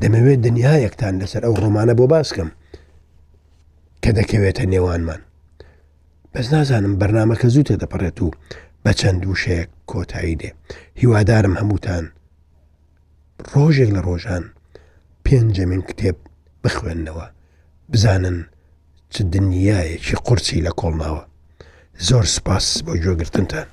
دەمەوێت 0.01 0.39
دنیایەکتان 0.47 1.13
لەسەر 1.21 1.41
ئەو 1.45 1.53
ڕۆمانە 1.61 1.93
بۆ 1.99 2.05
باسکەم 2.13 2.49
کە 4.03 4.09
دەکەوێتە 4.17 4.63
نێوانمان 4.73 5.21
بەس 6.33 6.45
نازانم 6.53 6.93
بەرنمەکە 6.99 7.47
زوو 7.53 7.67
تێدەپەڕێت 7.69 8.17
و 8.25 8.29
بە 8.83 8.91
چەند 8.99 9.21
وشەیەک 9.31 9.69
کۆتایی 9.91 10.39
دێ 10.41 10.49
هیوادارم 11.01 11.53
هەمووتان 11.61 12.05
ڕۆژێک 13.53 13.89
لە 13.95 14.01
ڕۆژان 14.07 14.43
پێنجەمین 15.25 15.81
کتێب 15.89 16.17
بخوێندنەوە 16.63 17.25
بزانن 17.91 18.37
چ 19.13 19.15
دنیایەکی 19.33 20.15
قورسی 20.25 20.63
لە 20.67 20.71
کۆڵناوە 20.79 21.23
زۆر 22.07 22.25
سپاس 22.35 22.65
بۆ 22.85 22.93
جۆگرتنتان 23.03 23.67